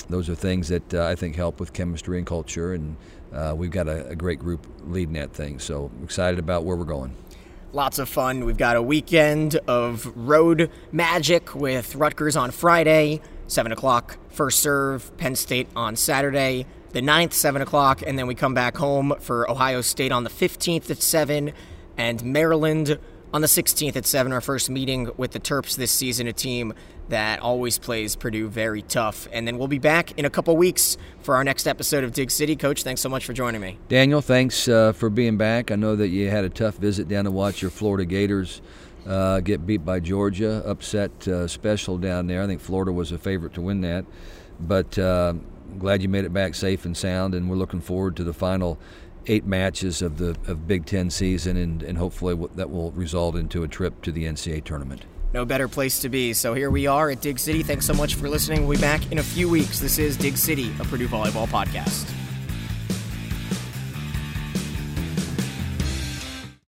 those 0.08 0.28
are 0.28 0.34
things 0.34 0.68
that 0.68 0.92
uh, 0.92 1.06
I 1.06 1.14
think 1.14 1.36
help 1.36 1.60
with 1.60 1.72
chemistry 1.72 2.18
and 2.18 2.26
culture 2.26 2.74
and 2.74 2.96
uh, 3.34 3.54
we've 3.56 3.70
got 3.70 3.88
a, 3.88 4.08
a, 4.08 4.14
great 4.14 4.38
group 4.38 4.66
leading 4.84 5.14
that 5.14 5.32
thing. 5.32 5.58
So 5.58 5.90
excited 6.02 6.38
about 6.38 6.64
where 6.64 6.76
we're 6.76 6.84
going. 6.84 7.14
Lots 7.72 7.98
of 7.98 8.08
fun. 8.08 8.44
We've 8.44 8.56
got 8.56 8.76
a 8.76 8.82
weekend 8.82 9.56
of 9.66 10.06
road 10.14 10.70
magic 10.92 11.54
with 11.54 11.96
Rutgers 11.96 12.36
on 12.36 12.52
Friday, 12.52 13.20
7 13.48 13.72
o'clock, 13.72 14.16
first 14.28 14.60
serve, 14.60 15.16
Penn 15.16 15.34
State 15.34 15.68
on 15.74 15.96
Saturday. 15.96 16.66
the 16.92 17.00
9th, 17.00 17.32
7 17.32 17.60
o'clock, 17.60 18.02
and 18.06 18.16
then 18.16 18.28
we 18.28 18.36
come 18.36 18.54
back 18.54 18.76
home 18.76 19.14
for 19.18 19.50
Ohio 19.50 19.80
State 19.80 20.12
on 20.12 20.22
the 20.22 20.30
15th 20.30 20.88
at 20.90 21.02
7 21.02 21.52
and 21.96 22.24
Maryland 22.24 23.00
on 23.34 23.40
the 23.40 23.48
16th 23.48 23.96
at 23.96 24.06
7, 24.06 24.30
our 24.32 24.40
first 24.40 24.70
meeting 24.70 25.10
with 25.16 25.32
the 25.32 25.40
Terps 25.40 25.76
this 25.76 25.90
season, 25.90 26.28
a 26.28 26.32
team 26.32 26.72
that 27.08 27.40
always 27.40 27.80
plays 27.80 28.14
Purdue 28.14 28.46
very 28.46 28.80
tough. 28.80 29.26
And 29.32 29.46
then 29.46 29.58
we'll 29.58 29.66
be 29.66 29.80
back 29.80 30.16
in 30.16 30.24
a 30.24 30.30
couple 30.30 30.56
weeks 30.56 30.96
for 31.18 31.34
our 31.34 31.42
next 31.42 31.66
episode 31.66 32.04
of 32.04 32.12
Dig 32.12 32.30
City. 32.30 32.54
Coach, 32.54 32.84
thanks 32.84 33.00
so 33.00 33.08
much 33.08 33.26
for 33.26 33.32
joining 33.32 33.60
me. 33.60 33.76
Daniel, 33.88 34.20
thanks 34.20 34.68
uh, 34.68 34.92
for 34.92 35.10
being 35.10 35.36
back. 35.36 35.72
I 35.72 35.74
know 35.74 35.96
that 35.96 36.08
you 36.08 36.30
had 36.30 36.44
a 36.44 36.48
tough 36.48 36.76
visit 36.76 37.08
down 37.08 37.24
to 37.24 37.32
watch 37.32 37.60
your 37.60 37.72
Florida 37.72 38.04
Gators 38.04 38.62
uh, 39.04 39.40
get 39.40 39.66
beat 39.66 39.84
by 39.84 39.98
Georgia, 39.98 40.62
upset 40.64 41.26
uh, 41.26 41.48
special 41.48 41.98
down 41.98 42.28
there. 42.28 42.40
I 42.40 42.46
think 42.46 42.60
Florida 42.60 42.92
was 42.92 43.10
a 43.10 43.18
favorite 43.18 43.54
to 43.54 43.60
win 43.60 43.80
that. 43.80 44.04
But 44.60 44.96
uh, 44.96 45.34
glad 45.80 46.02
you 46.02 46.08
made 46.08 46.24
it 46.24 46.32
back 46.32 46.54
safe 46.54 46.84
and 46.84 46.96
sound, 46.96 47.34
and 47.34 47.50
we're 47.50 47.56
looking 47.56 47.80
forward 47.80 48.14
to 48.16 48.24
the 48.24 48.32
final 48.32 48.78
eight 49.26 49.44
matches 49.44 50.02
of 50.02 50.18
the 50.18 50.36
of 50.46 50.66
Big 50.66 50.86
Ten 50.86 51.10
season, 51.10 51.56
and, 51.56 51.82
and 51.82 51.98
hopefully 51.98 52.48
that 52.54 52.70
will 52.70 52.90
result 52.92 53.36
into 53.36 53.62
a 53.62 53.68
trip 53.68 54.02
to 54.02 54.12
the 54.12 54.24
NCAA 54.24 54.64
tournament. 54.64 55.04
No 55.32 55.44
better 55.44 55.66
place 55.66 55.98
to 56.00 56.08
be. 56.08 56.32
So 56.32 56.54
here 56.54 56.70
we 56.70 56.86
are 56.86 57.10
at 57.10 57.20
Dig 57.20 57.40
City. 57.40 57.64
Thanks 57.64 57.86
so 57.86 57.94
much 57.94 58.14
for 58.14 58.28
listening. 58.28 58.66
We'll 58.66 58.78
be 58.78 58.82
back 58.82 59.10
in 59.10 59.18
a 59.18 59.22
few 59.22 59.48
weeks. 59.48 59.80
This 59.80 59.98
is 59.98 60.16
Dig 60.16 60.36
City, 60.36 60.72
a 60.78 60.84
Purdue 60.84 61.08
volleyball 61.08 61.48
podcast. 61.48 62.08